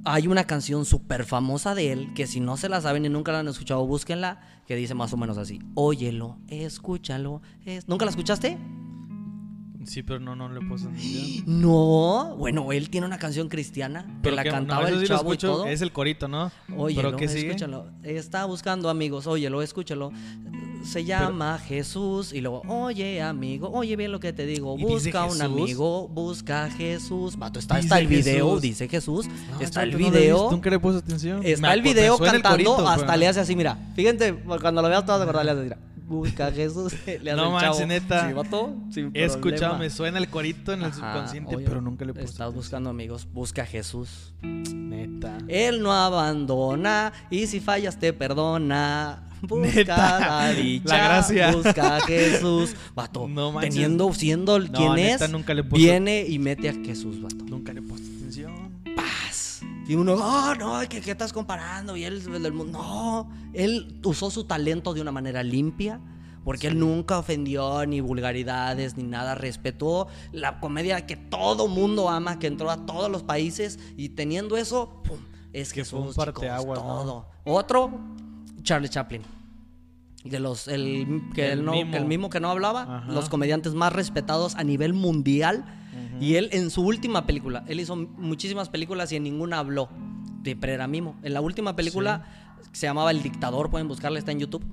[0.05, 3.31] hay una canción súper famosa de él que si no se la saben y nunca
[3.31, 7.41] la han escuchado, búsquenla, que dice más o menos así, óyelo, escúchalo.
[7.65, 7.87] es-".
[7.87, 8.57] ¿Nunca la escuchaste?
[9.87, 11.43] Sí, pero no, no le puedo entender.
[11.47, 15.07] No, bueno, él tiene una canción cristiana que Pero la que- no, cantaba el sí
[15.07, 15.65] chavo y todo.
[15.65, 16.51] Es el corito, ¿no?
[16.75, 17.47] Óyelo, ¿Pero sigue?
[17.47, 17.87] escúchalo.
[18.03, 20.11] Está buscando amigos, óyelo, escúchalo.
[20.83, 24.93] Se llama Jesús y luego, oye amigo, oye bien lo que te digo, ¿Y dice
[25.09, 25.41] busca un Jesús?
[25.41, 27.35] amigo, busca a Jesús.
[27.37, 28.61] Vato, está, está el video, Jesús.
[28.61, 30.49] dice Jesús, No, está el no video.
[30.51, 31.41] Nunca le puesto atención.
[31.43, 33.77] Está Me el video suena el cantando, corito, hasta pero- le hace así, mira.
[33.95, 35.79] Fíjate, cuando lo veas te vas a acordar, le hace así, mira.
[36.07, 36.93] Busca a Jesús.
[37.21, 38.27] Le No manches, neta.
[38.27, 39.77] Sí, vato, sin He escuchado, problema.
[39.79, 42.41] me suena el corito en el Ajá, subconsciente, oye, pero nunca le he puesto Estás
[42.45, 42.55] atención.
[42.63, 44.33] buscando amigos, busca a Jesús.
[44.41, 45.37] Neta.
[45.49, 49.23] Él no abandona y si fallas te perdona.
[49.41, 51.51] Busca Neta, la dicha, la gracia.
[51.51, 52.73] busca a Jesús.
[52.95, 53.73] Vato, No manches.
[53.75, 57.43] teniendo, siendo el No, quien neta, es, nunca le viene y mete a Jesús, vato.
[57.45, 57.81] Nunca le.
[57.83, 57.99] Paz.
[59.87, 61.95] Y uno, oh, no, ¿qué, qué estás comparando?
[61.95, 62.77] Y él, el del mundo.
[62.79, 65.99] No, él usó su talento de una manera limpia.
[66.43, 69.35] Porque él nunca ofendió ni vulgaridades ni nada.
[69.35, 73.79] Respetó la comedia que todo mundo ama, que entró a todos los países.
[73.97, 75.17] Y teniendo eso, pum,
[75.51, 76.85] es Que fue un parteaguas, ¿no?
[76.85, 77.25] todo.
[77.43, 77.91] Otro,
[78.63, 79.23] Charlie Chaplin.
[80.23, 83.11] De los, el, que, El el no- que el mismo que no hablaba, Ajá.
[83.11, 85.76] los comediantes más respetados a nivel mundial.
[86.19, 89.89] Y él en su última película, él hizo muchísimas películas y en ninguna habló
[90.41, 91.17] de Prera Mimo.
[91.23, 92.25] En la última película
[92.71, 94.65] que se llamaba El Dictador, pueden buscarla, está en YouTube.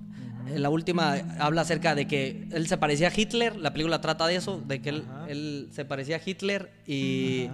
[0.47, 4.27] En la última habla acerca de que él se parecía a Hitler, la película trata
[4.27, 7.49] de eso, de que él, él se parecía a Hitler y,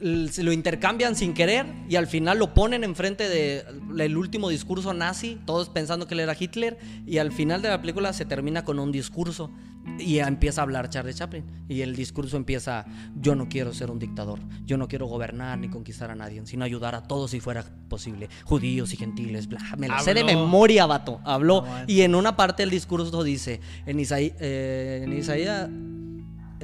[0.00, 5.68] lo intercambian sin querer y al final lo ponen enfrente del último discurso nazi, todos
[5.68, 8.90] pensando que él era Hitler y al final de la película se termina con un
[8.92, 9.50] discurso
[9.98, 12.86] y empieza a hablar Charlie Chaplin y el discurso empieza,
[13.20, 16.64] yo no quiero ser un dictador, yo no quiero gobernar ni conquistar a nadie, sino
[16.64, 20.86] ayudar a todos si fuera posible, judíos y gentiles, bla, me lo sé de memoria,
[20.86, 21.94] vato, habló No manches.
[21.96, 25.68] y en una parte del discurso dice, en, Isaí- eh, en Isaías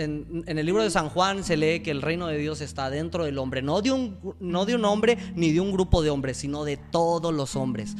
[0.00, 3.24] en, el libro de San Juan se lee que el reino de Dios está dentro
[3.24, 6.38] del hombre, no de, un, no de un hombre ni de un grupo de hombres,
[6.38, 7.96] sino de todos los hombres.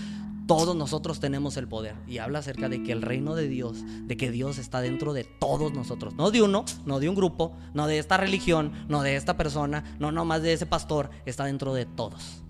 [0.46, 1.94] Todos nosotros tenemos el poder.
[2.09, 5.22] Y habla acerca de que el reino de Dios, de que Dios está dentro de
[5.22, 6.14] todos nosotros.
[6.14, 9.84] No de uno, no de un grupo, no de esta religión, no de esta persona,
[10.01, 12.42] no nomás de ese pastor, está dentro de todos.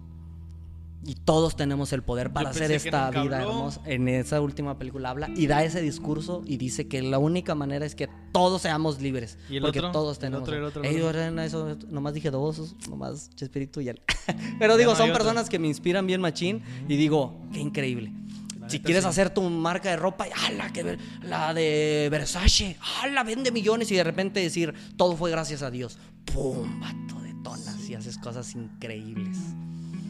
[1.02, 3.80] Y todos tenemos el poder para hacer esta vida hermosa.
[3.86, 7.86] En esa última película habla y da ese discurso y dice que la única manera
[7.86, 9.38] es que todos seamos libres.
[9.48, 9.92] ¿Y el porque otro?
[9.92, 10.42] todos ¿El tenemos.
[10.42, 11.42] otro, el otro, el otro?
[11.42, 14.02] eso, nomás dije dos, nomás Chespirito y él.
[14.58, 18.12] Pero digo, no son personas que me inspiran bien machín y digo, qué increíble.
[18.60, 19.08] La Si quieres sí.
[19.08, 20.70] hacer tu marca de ropa, ¡ala!
[20.70, 23.24] Que ver, la de Versace, ¡ala!
[23.24, 25.98] Vende millones y de repente decir, todo fue gracias a Dios.
[26.26, 26.78] ¡Pum!
[26.78, 29.38] Vato, detonas y haces cosas increíbles.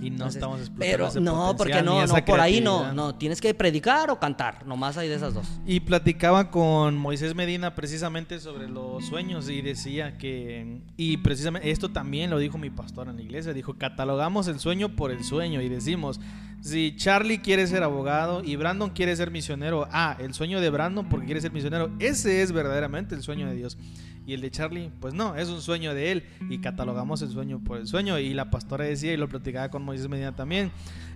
[0.00, 3.14] Y no Entonces, estamos explotando Pero ese no, porque no, no, por ahí no, no,
[3.14, 5.46] tienes que predicar o cantar, nomás hay de esas dos.
[5.66, 11.90] Y platicaba con Moisés Medina precisamente sobre los sueños y decía que, y precisamente esto
[11.90, 15.60] también lo dijo mi pastor en la iglesia, dijo, catalogamos el sueño por el sueño
[15.60, 16.20] y decimos,
[16.62, 21.08] Si Charlie quiere ser abogado y Brandon quiere ser misionero, ah, el sueño de Brandon
[21.08, 23.78] porque quiere ser misionero, ese es verdaderamente el sueño de Dios.
[24.26, 27.60] Y el de Charlie, pues no, es un sueño de él y catalogamos el sueño
[27.64, 28.18] por el sueño.
[28.18, 30.70] Y la pastora decía, y lo platicaba con Moisés Medina también,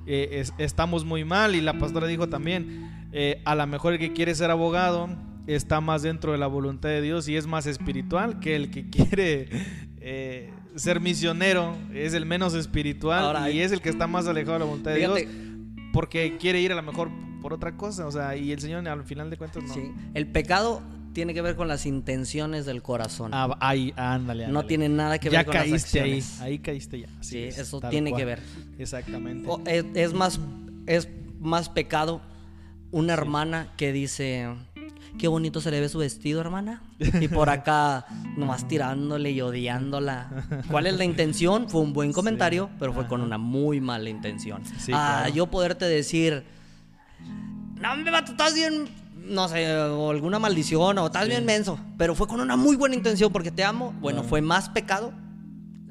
[0.07, 1.55] eh, estamos muy mal.
[1.55, 5.09] Y la pastora dijo también, eh, a lo mejor el que quiere ser abogado
[5.47, 8.89] está más dentro de la voluntad de Dios y es más espiritual que el que
[8.91, 9.49] quiere
[10.01, 14.59] eh, ser misionero, es el menos espiritual y es el que está más alejado de
[14.61, 15.21] la voluntad de Dios
[15.93, 19.05] porque quiere ir a lo mejor por otra cosa, o sea, y el Señor al
[19.05, 19.75] final de cuentas no.
[19.75, 20.83] Sí, el pecado
[21.15, 23.31] tiene que ver con las intenciones del corazón.
[23.33, 26.41] Ah, ahí, ándale, No tiene nada que ver con las acciones.
[26.41, 27.09] Ahí, ahí caíste ya.
[27.21, 28.43] sí, eso tiene que ver.
[28.79, 29.49] Exactamente.
[29.95, 30.39] es, más,
[30.87, 31.09] es
[31.41, 32.21] más pecado
[32.91, 34.49] una hermana que dice,
[35.19, 36.83] qué bonito se le ve su vestido, hermana.
[36.99, 38.07] Y por acá
[38.37, 40.63] nomás tirándole y odiándola.
[40.71, 41.69] ¿Cuál es la intención?
[41.69, 44.63] Fue un buen comentario, pero fue con una muy mala intención.
[44.93, 46.45] ah, yo poderte decir,
[47.81, 52.15] no me va, estás bien no sé, o alguna maldición, o estás bien menso, pero
[52.15, 55.13] fue con una muy buena intención porque te amo, bueno, fue más pecado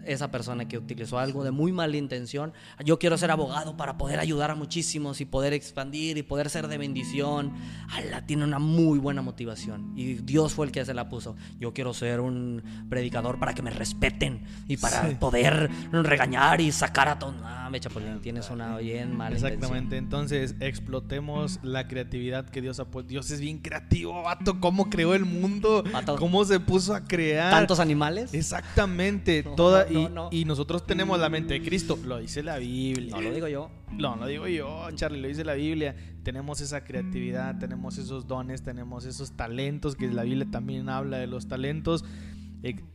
[0.06, 2.54] esa persona que utilizó algo de muy mala intención.
[2.84, 6.68] Yo quiero ser abogado para poder ayudar a muchísimos y poder expandir y poder ser
[6.68, 7.54] de bendición.
[7.90, 11.36] Allah tiene una muy buena motivación y Dios fue el que se la puso.
[11.60, 17.10] Yo quiero ser un predicador para que me respeten y para poder regañar y sacar
[17.10, 17.36] a todos.
[17.44, 22.86] Ah, me chapulín, tienes una bien mala Exactamente, entonces explotemos la creatividad que Dios ha
[22.86, 23.10] puesto.
[23.10, 24.60] Dios es bien creativo, vato.
[24.60, 25.84] ¿Cómo creó el mundo?
[26.18, 27.52] ¿Cómo se puso a crear?
[27.52, 28.34] ¿Tantos animales?
[28.34, 29.44] Exactamente.
[29.56, 29.88] Toda,
[30.32, 31.98] y, nosotros tenemos la mente de Cristo.
[32.06, 33.16] Lo dice la Biblia.
[33.16, 33.70] No lo digo yo.
[33.92, 35.96] No, lo digo yo, Charlie, lo dice la Biblia.
[36.24, 41.28] Tenemos esa creatividad, tenemos esos dones, tenemos esos talentos, que la Biblia también habla de
[41.28, 42.06] los talentos.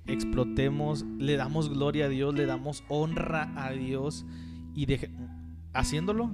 [0.06, 4.24] explotemos, le damos gloria a Dios, le damos honra a Dios
[4.74, 4.86] y
[5.72, 6.30] haciéndolo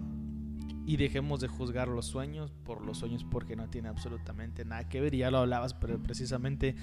[0.86, 5.00] y dejemos de juzgar los sueños por los sueños porque no tiene absolutamente nada que
[5.00, 5.14] ver.
[5.14, 6.76] Y ya lo hablabas, pero precisamente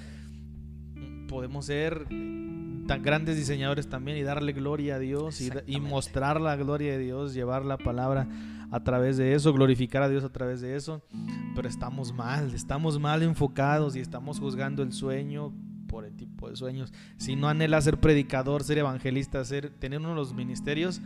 [1.27, 2.07] podemos ser
[2.87, 7.33] tan grandes diseñadores también y darle gloria a Dios y, mostrar la gloria de Dios,
[7.33, 8.27] llevar la palabra
[8.71, 11.01] a través de eso, glorificar a Dios a través de eso.
[11.55, 15.53] Pero estamos mal, estamos mal enfocados y estamos juzgando el sueño
[15.87, 16.93] por el tipo de sueños.
[17.17, 21.01] Si no anhelas ser predicador, ser evangelista, ser, tener uno de los ministerios,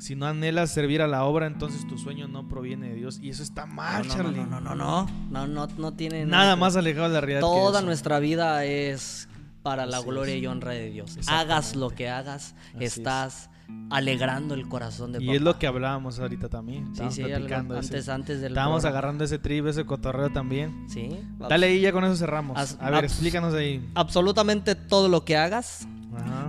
[0.00, 3.18] si no anhelas servir a la obra, entonces tu sueño no proviene de Dios.
[3.20, 4.38] Y eso está mal, no, Charlie.
[4.38, 7.40] No, no, no, no, no, no, tiene nada, más alejado de la realidad.
[7.40, 9.28] Toda nuestra vida es
[9.62, 11.18] para la gloria y honra de Dios.
[11.28, 13.50] Hagas lo que hagas, estás
[13.88, 16.94] alegrando el corazón de Y es lo que hablábamos ahorita también.
[16.94, 20.86] Sí, sí, antes, antes del Estábamos agarrando ese trip, ese cotorreo también.
[20.88, 21.16] Sí.
[21.38, 22.76] Dale ahí, ya con eso cerramos.
[22.80, 23.88] a ver, explícanos ahí.
[23.94, 25.86] Absolutamente todo lo que hagas,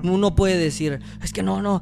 [0.03, 1.81] uno puede decir, es que no, no,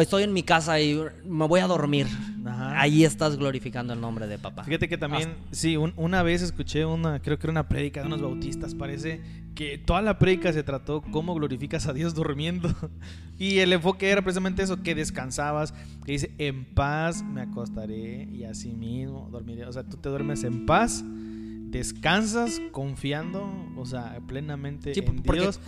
[0.00, 2.06] estoy en mi casa y me voy a dormir.
[2.44, 4.64] Ahí estás glorificando el nombre de papá.
[4.64, 8.22] Fíjate que también, sí, una vez escuché una, creo que era una prédica de unos
[8.22, 9.20] bautistas, parece
[9.54, 12.74] que toda la prédica se trató cómo glorificas a Dios durmiendo.
[13.38, 15.72] y el enfoque era precisamente eso, que descansabas,
[16.04, 19.66] que dice, en paz me acostaré y así mismo dormiré.
[19.66, 21.04] O sea, tú te duermes en paz
[21.72, 25.58] descansas confiando, o sea, plenamente en Dios.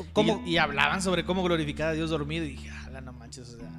[0.45, 3.59] Y, y, hablaban sobre cómo glorificar a Dios dormido y dije, ah, no manches, o
[3.59, 3.71] sea,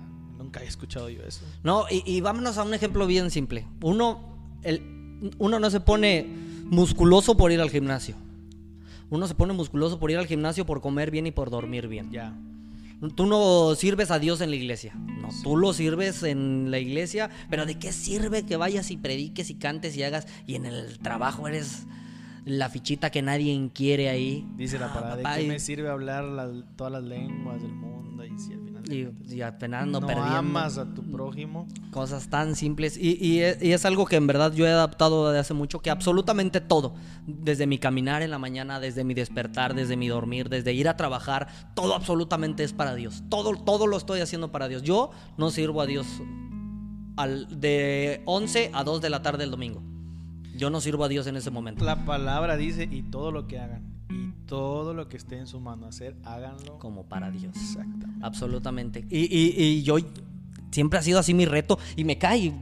[0.62, 1.41] he escuchado yo eso.
[1.64, 3.66] No, y, vámonos a un ejemplo bien simple.
[3.82, 4.20] Uno,
[4.64, 4.82] el,
[5.38, 6.26] uno no se pone
[6.66, 8.16] musculoso por ir al gimnasio.
[9.10, 12.12] Uno se pone musculoso por ir al gimnasio, por comer bien y por dormir bien.
[12.12, 12.34] Ya.
[13.16, 14.93] Tú no sirves a Dios en la iglesia.
[14.96, 19.50] No, tú lo sirves en la iglesia, pero ¿de qué sirve que vayas y prediques
[19.50, 21.86] y cantes y hagas y en el trabajo eres
[22.46, 24.48] la fichita que nadie quiere ahí?
[24.56, 26.26] Dice la ah, palabra, ¿de qué me sirve hablar
[26.76, 28.54] todas las lenguas del mundo y si
[28.90, 30.36] y, apenas no, perdiendo.
[30.36, 31.68] amas a tu prójimo.
[31.92, 32.98] Cosas tan simples.
[32.98, 36.96] Y, es algo que en verdad yo he adaptado desde hace mucho, que absolutamente todo,
[37.26, 40.98] desde mi caminar en la mañana, desde mi despertar, desde mi dormir, desde ir a
[40.98, 43.24] trabajar, todo absolutamente es para Dios.
[43.30, 44.84] Todo, todo lo estoy haciendo para Dios.
[44.84, 46.06] Yo no sirvo a Dios
[47.18, 49.82] al, de 11 a 2 de la tarde el domingo.
[50.56, 51.84] Yo no sirvo a Dios en ese momento.
[51.84, 55.59] La palabra dice, y todo lo que hagan y todo lo que esté en su
[55.59, 57.55] mano hacer, háganlo como para Dios.
[57.55, 58.26] Exactamente.
[58.26, 59.05] Absolutamente.
[59.09, 59.97] Y, y, yo
[60.72, 62.53] siempre ha sido así mi reto y me cae.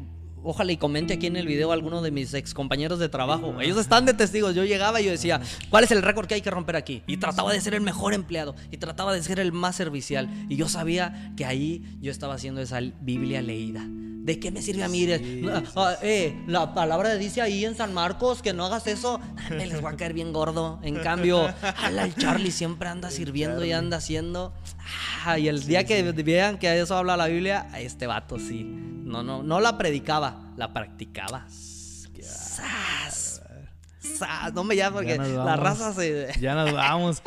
[0.45, 3.61] Ojalá y comente aquí en el video alguno de mis ex compañeros de trabajo.
[3.61, 4.53] Ellos están de testigos.
[4.53, 5.39] Yo llegaba y yo decía,
[5.69, 7.01] ¿cuál es el récord que hay que romper aquí?
[7.07, 10.29] Y trataba de ser el mejor empleado y trataba de ser el más servicial.
[10.49, 13.87] Y yo sabía que ahí yo estaba haciendo esa Biblia leída
[14.23, 15.05] ¿De qué me sirve a mí?
[15.75, 19.19] Ah, eh, la palabra dice ahí en San Marcos que no hagas eso.
[19.49, 20.79] Me les va a caer bien gordo.
[20.81, 21.53] En cambio,
[21.89, 24.53] el Charlie siempre anda sirviendo y anda haciendo.
[25.25, 28.63] Ah, y el día que vean que eso habla la Biblia, a este vato sí
[28.63, 31.45] No, no, no la predicaba, la practicaba.
[31.49, 33.02] ¡Sas!
[34.53, 36.29] No me llames porque Ya la raza se.
[36.39, 37.21] Ya nos vamos.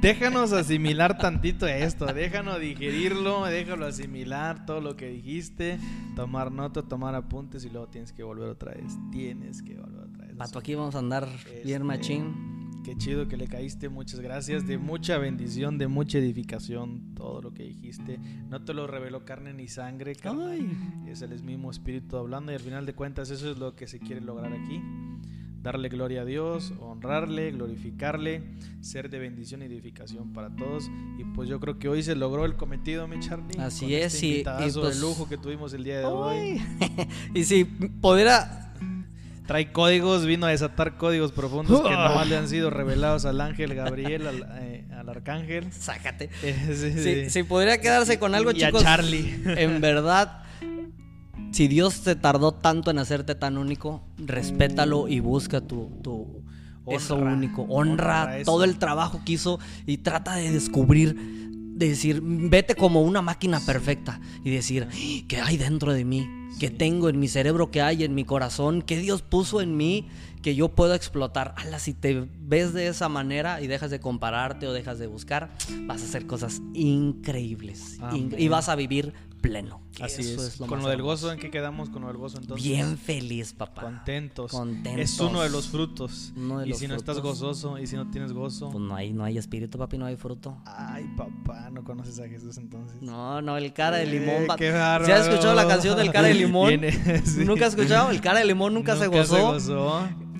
[0.00, 2.06] Déjanos asimilar tantito esto.
[2.06, 3.44] Déjanos digerirlo.
[3.46, 5.78] Déjalo asimilar todo lo que dijiste.
[6.16, 8.96] Tomar nota, tomar apuntes y luego tienes que volver otra vez.
[9.10, 10.36] Tienes que volver otra vez.
[10.36, 11.28] Vato, aquí vamos a andar
[11.64, 12.60] bien Este, machín.
[12.84, 13.88] Qué chido que le caíste.
[13.88, 14.66] Muchas gracias.
[14.66, 17.14] De mucha bendición, de mucha edificación.
[17.14, 18.18] Todo lo que dijiste.
[18.48, 20.12] No te lo reveló carne ni sangre.
[21.06, 22.52] Es el mismo espíritu hablando.
[22.52, 24.82] Y al final de cuentas, eso es lo que se quiere lograr aquí.
[25.62, 28.42] Darle gloria a Dios, honrarle, glorificarle,
[28.80, 30.90] ser de bendición y edificación para todos.
[31.18, 33.60] Y pues yo creo que hoy se logró el cometido, mi Charlie.
[33.60, 36.62] Así con es, Este y- y pues- de lujo que tuvimos el día de hoy.
[37.34, 38.56] Y si pudiera.
[39.46, 43.74] Trae códigos, vino a desatar códigos profundos que nomás le han sido revelados al ángel
[43.74, 45.72] Gabriel, al, eh, al arcángel.
[45.72, 46.30] Sácate.
[46.42, 47.30] Sí, Si, sí.
[47.30, 48.82] si pudiera quedarse con algo, Y a chicos.
[48.82, 49.42] Charlie.
[49.56, 50.44] En verdad,
[51.52, 56.42] si Dios se tardó tanto en hacerte tan único, respétalo y busca tu, tu
[56.86, 57.32] eso Honra.
[57.32, 57.62] único.
[57.62, 63.22] Honra, todo el trabajo que hizo y trata de descubrir, de decir, vete como una
[63.22, 64.88] máquina perfecta y decir,
[65.28, 66.28] ¿qué hay dentro de mí?
[66.58, 67.70] ¿Qué tengo en mi cerebro?
[67.70, 68.82] ¿Qué hay en mi corazón?
[68.82, 70.08] ¿Qué Dios puso en mí
[70.42, 71.54] que yo puedo explotar?
[71.56, 75.54] Ala, si te ves de esa manera y dejas de compararte o dejas de buscar,
[75.86, 77.98] vas a hacer cosas increíbles
[78.36, 79.80] y vas a vivir pleno.
[80.00, 80.60] Así eso es.
[80.60, 81.26] lo con más lo del hermoso.
[81.26, 82.64] gozo, ¿en qué quedamos con lo del gozo entonces?
[82.66, 83.82] Bien feliz, papá.
[83.82, 84.50] Contentos.
[84.50, 85.00] Contentos.
[85.02, 86.32] Es uno de los frutos.
[86.36, 88.70] Uno de y los si no estás gozoso y si no tienes gozo.
[88.70, 90.56] Pues no hay, no hay espíritu, papi, no hay fruto.
[90.64, 93.02] Ay, papá, no conoces a Jesús entonces.
[93.02, 94.46] No, no, el cara de Eh, limón.
[94.48, 95.22] va- qué ¿Se has bárbaro.
[95.30, 96.68] escuchado la canción del cara de limón?
[96.68, 96.92] Viene-
[97.26, 97.44] sí.
[97.44, 98.10] ¿Nunca has escuchado?
[98.10, 99.58] El cara de limón nunca, se gozó.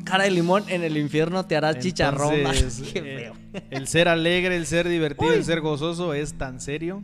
[0.04, 2.32] Cara de limón en el infierno te harás chicharrón.
[2.34, 3.62] Entonces, Qué eh, feo.
[3.70, 5.36] el ser alegre, el ser divertido, Uy.
[5.36, 7.02] el ser gozoso es tan serio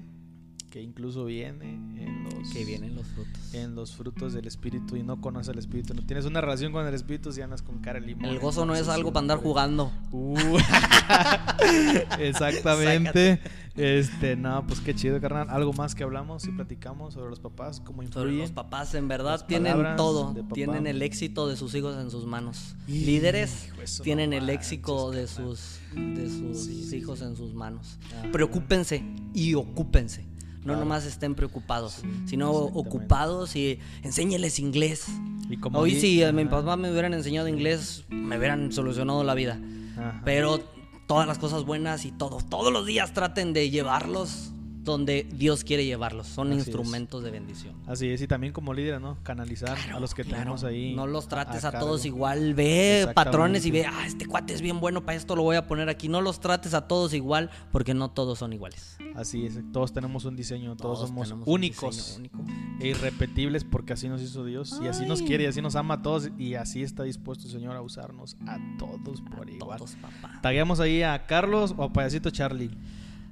[0.71, 3.55] que incluso viene en los, Que vienen los frutos.
[3.55, 5.95] en los frutos del espíritu y no conoces al espíritu.
[5.95, 8.27] No tienes una relación con el espíritu si andas con cara de limón.
[8.27, 9.93] El gozo no es algo para andar jugando.
[10.13, 10.37] Uh,
[12.19, 13.41] exactamente.
[13.77, 15.49] Este, no, pues qué chido, carnal.
[15.51, 18.39] Algo más que hablamos y platicamos sobre los papás, cómo Sobre influyen.
[18.41, 20.35] los papás, en verdad, tienen todo.
[20.55, 22.75] Tienen el éxito de sus hijos en sus manos.
[22.87, 27.25] Líderes no tienen el éxito de sus, de sus sí, hijos sí.
[27.27, 27.99] en sus manos.
[28.19, 28.31] Ajá.
[28.33, 29.05] Preocúpense
[29.35, 30.25] y ocúpense.
[30.67, 35.07] No nomás estén preocupados, sino ocupados y enséñeles inglés.
[35.49, 39.35] Y como Hoy si a mi papá me hubieran enseñado inglés, me hubieran solucionado la
[39.35, 39.61] vida.
[39.97, 40.21] Ajá.
[40.25, 40.59] Pero
[41.07, 44.53] todas las cosas buenas y todo, todos los días traten de llevarlos
[44.87, 46.27] donde Dios quiere llevarlos.
[46.29, 46.67] Son Así es.
[46.69, 47.75] instrumentos de bendición.
[47.87, 49.19] Así es, y también como líder, ¿no?
[49.23, 50.95] Canalizar a los que Claro, tenemos ahí.
[50.95, 52.55] No los trates a, todos igual.
[52.55, 55.67] Ve patrones y ve, ah, este cuate es bien bueno, para esto lo voy a
[55.67, 56.09] poner aquí.
[56.09, 58.97] No los trates a todos igual porque no todos son iguales.
[59.15, 62.45] Así es, todos tenemos un diseño, todos, somos únicos único.
[62.81, 65.95] e irrepetibles porque así nos hizo Dios y así nos quiere y así nos ama
[65.95, 69.79] a todos y así está dispuesto el Señor a usarnos a todos por A igual.
[69.79, 70.39] todos, papá.
[70.43, 72.71] Tagueamos ahí a Carlos o a Payasito Charlie.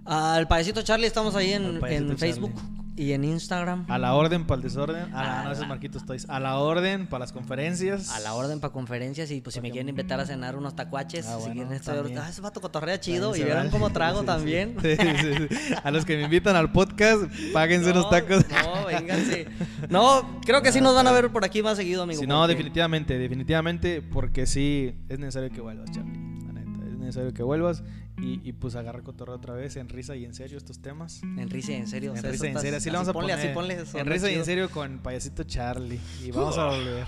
[0.04, 2.52] Al payasito Charlie estamos ahí en, en Facebook
[2.96, 3.86] y en Instagram.
[3.88, 5.08] A la orden para el desorden.
[5.14, 6.26] Ah, A no, ese es la- Marquitos Toys.
[6.28, 8.10] A la orden para las conferencias.
[8.10, 11.26] A la orden para conferencias y pues si me quieren invitar a cenar unos tacuaches,
[11.26, 12.18] Ah, si bueno, quieren estar- también.
[12.18, 13.70] ah, ese vato cotorrea chido y vale.
[13.70, 14.76] cómo trago Sí, también.
[14.80, 15.74] Sí, sí, sí.
[15.82, 18.44] A los que me invitan al podcast, páguense unos No, tacos.
[18.48, 19.46] No, vénganse.
[19.88, 22.20] No, creo que sí nos van a ver por aquí más seguido, amigo.
[22.20, 26.12] Si no, porque- definitivamente, definitivamente, porque sí, es necesario que vuelvas, Charlie.
[26.46, 27.82] La neta, es necesario que vuelvas
[28.18, 31.22] y, y pues agarrar cotorreo otra vez en risa y en serio estos temas.
[31.22, 32.12] En risa y en serio.
[32.12, 33.46] o En sea, risa y en eso serio, así le vamos a ponle, poner.
[33.46, 36.00] Así ponle, en suena risa y en serio con payasito Charlie.
[36.24, 37.06] Y vamos a volver.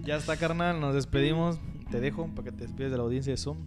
[0.04, 1.58] ya está, carnal, nos despedimos.
[1.90, 3.58] Te dejo para que te despides de la audiencia de Zoom.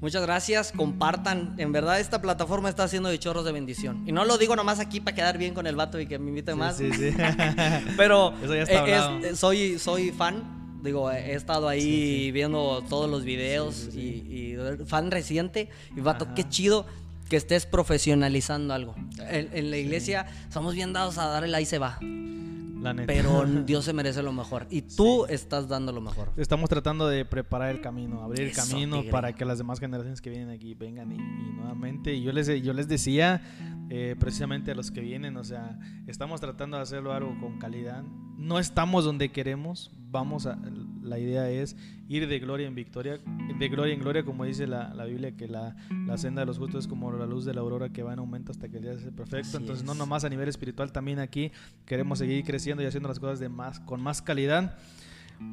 [0.00, 1.54] Muchas gracias, compartan.
[1.58, 4.02] En verdad esta plataforma está haciendo de chorros de bendición.
[4.08, 6.28] Y no lo digo nomás aquí para quedar bien con el vato y que me
[6.30, 6.78] invite más.
[6.78, 7.16] Sí, sí, sí.
[7.98, 9.18] Pero Eso ya está eh, hablado.
[9.18, 10.59] es- eh, soy, soy fan.
[10.82, 12.32] Digo, he estado ahí Sí, sí.
[12.32, 15.68] viendo todos los videos Sí, Y, y fan reciente.
[15.96, 16.34] Y vato, Ajá.
[16.34, 16.86] qué chido
[17.28, 18.94] que estés profesionalizando algo.
[19.28, 21.98] En, en la iglesia somos bien dados a dar el ahí se va.
[22.00, 23.06] La neta.
[23.12, 24.66] Pero Dios se merece lo mejor.
[24.70, 26.32] Y tú estás dando lo mejor.
[26.38, 29.10] Estamos tratando de preparar el camino, abrir el Eso, camino tigre.
[29.12, 32.14] para que las demás generaciones que vienen aquí vengan y, y nuevamente.
[32.14, 33.42] Y yo les, yo les decía
[33.90, 38.02] eh, precisamente a los que vienen, o sea, estamos tratando de hacerlo algo con calidad.
[38.38, 40.58] No estamos donde queremos, vamos a,
[41.02, 41.76] la idea es
[42.08, 43.18] ir de gloria en victoria,
[43.58, 45.76] de gloria en gloria, como dice la, la Biblia, que la,
[46.06, 48.18] la senda de los justos es como la luz de la aurora que va en
[48.18, 49.48] aumento hasta que el día sea perfecto.
[49.48, 49.86] Así Entonces, es.
[49.86, 51.52] no nomás a nivel espiritual, también aquí
[51.86, 54.76] queremos seguir creciendo y haciendo las cosas de más, con más calidad.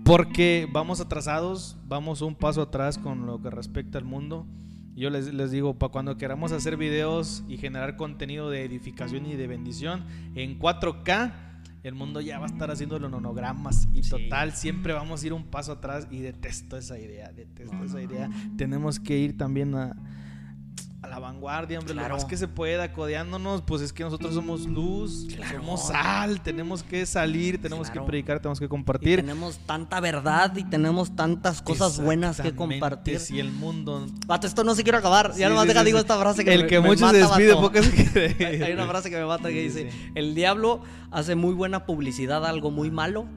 [0.03, 4.45] Porque vamos atrasados, vamos un paso atrás con lo que respecta al mundo.
[4.95, 9.35] Yo les, les digo, para cuando queramos hacer videos y generar contenido de edificación y
[9.35, 10.03] de bendición
[10.35, 11.46] en 4K,
[11.87, 14.09] el mundo ya va a estar haciéndolo en onogramas y Sí.
[14.09, 18.29] total, siempre vamos a ir un paso atrás y detesto esa idea, detesto esa idea.
[18.57, 19.95] Tenemos que ir también a,
[21.03, 22.09] a la vanguardia, hombre, Claro.
[22.09, 25.59] lo más que se pueda, codeándonos, pues es que nosotros somos luz, Claro.
[25.59, 28.01] somos sal, tenemos que salir, tenemos Claro.
[28.01, 29.19] que predicar, tenemos que Y compartir.
[29.19, 33.19] tenemos tanta verdad y tenemos tantas cosas buenas que compartir.
[33.19, 35.33] Si el mundo Vato, esto no se quiere acabar.
[35.33, 37.01] Sí, ya nomás sí, deja, sí, digo esta frase que el me- que me mucho
[37.05, 37.61] mata, se despide, vato.
[37.61, 38.65] poco se quede.
[38.65, 42.49] Hay una frase que me mata que dice, el diablo hace muy buena publicidad a
[42.49, 43.27] algo muy malo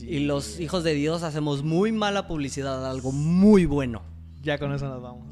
[0.00, 4.02] y los hijos de Dios hacemos muy mala publicidad a algo muy bueno.
[4.42, 5.26] Ya con eso nos vamos.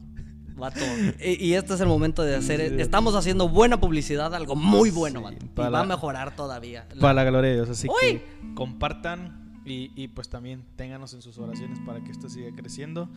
[0.59, 0.80] Vato.
[1.24, 2.80] y, y este es el momento de hacer, Sí.
[2.80, 5.24] estamos haciendo buena publicidad algo muy bueno, Sí,
[5.55, 5.68] vato.
[5.68, 6.86] Y va a mejorar todavía.
[6.94, 7.68] La- Para la gloria de Dios.
[7.70, 7.97] Así ¡Uy!
[8.18, 8.22] que
[8.55, 13.09] compartan y, y, pues también ténganos en sus oraciones para que esto siga creciendo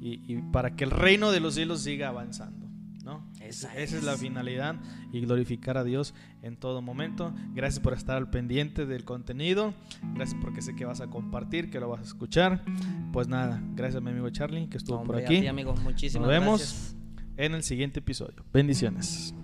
[0.00, 2.66] y, y para que el reino de los cielos siga avanzando.
[3.50, 4.04] Esa, es.
[4.04, 4.76] La finalidad
[5.12, 7.34] y glorificar a Dios en todo momento.
[7.52, 9.74] Gracias por estar al pendiente del contenido.
[10.14, 12.64] Gracias porque sé que vas a compartir, que lo vas a escuchar.
[13.12, 15.48] Pues nada, gracias a mi amigo Charlie que estuvo por aquí.
[15.48, 16.96] Amigos, muchísimas Nos vemos
[17.36, 18.44] en el siguiente episodio.
[18.52, 19.34] Bendiciones.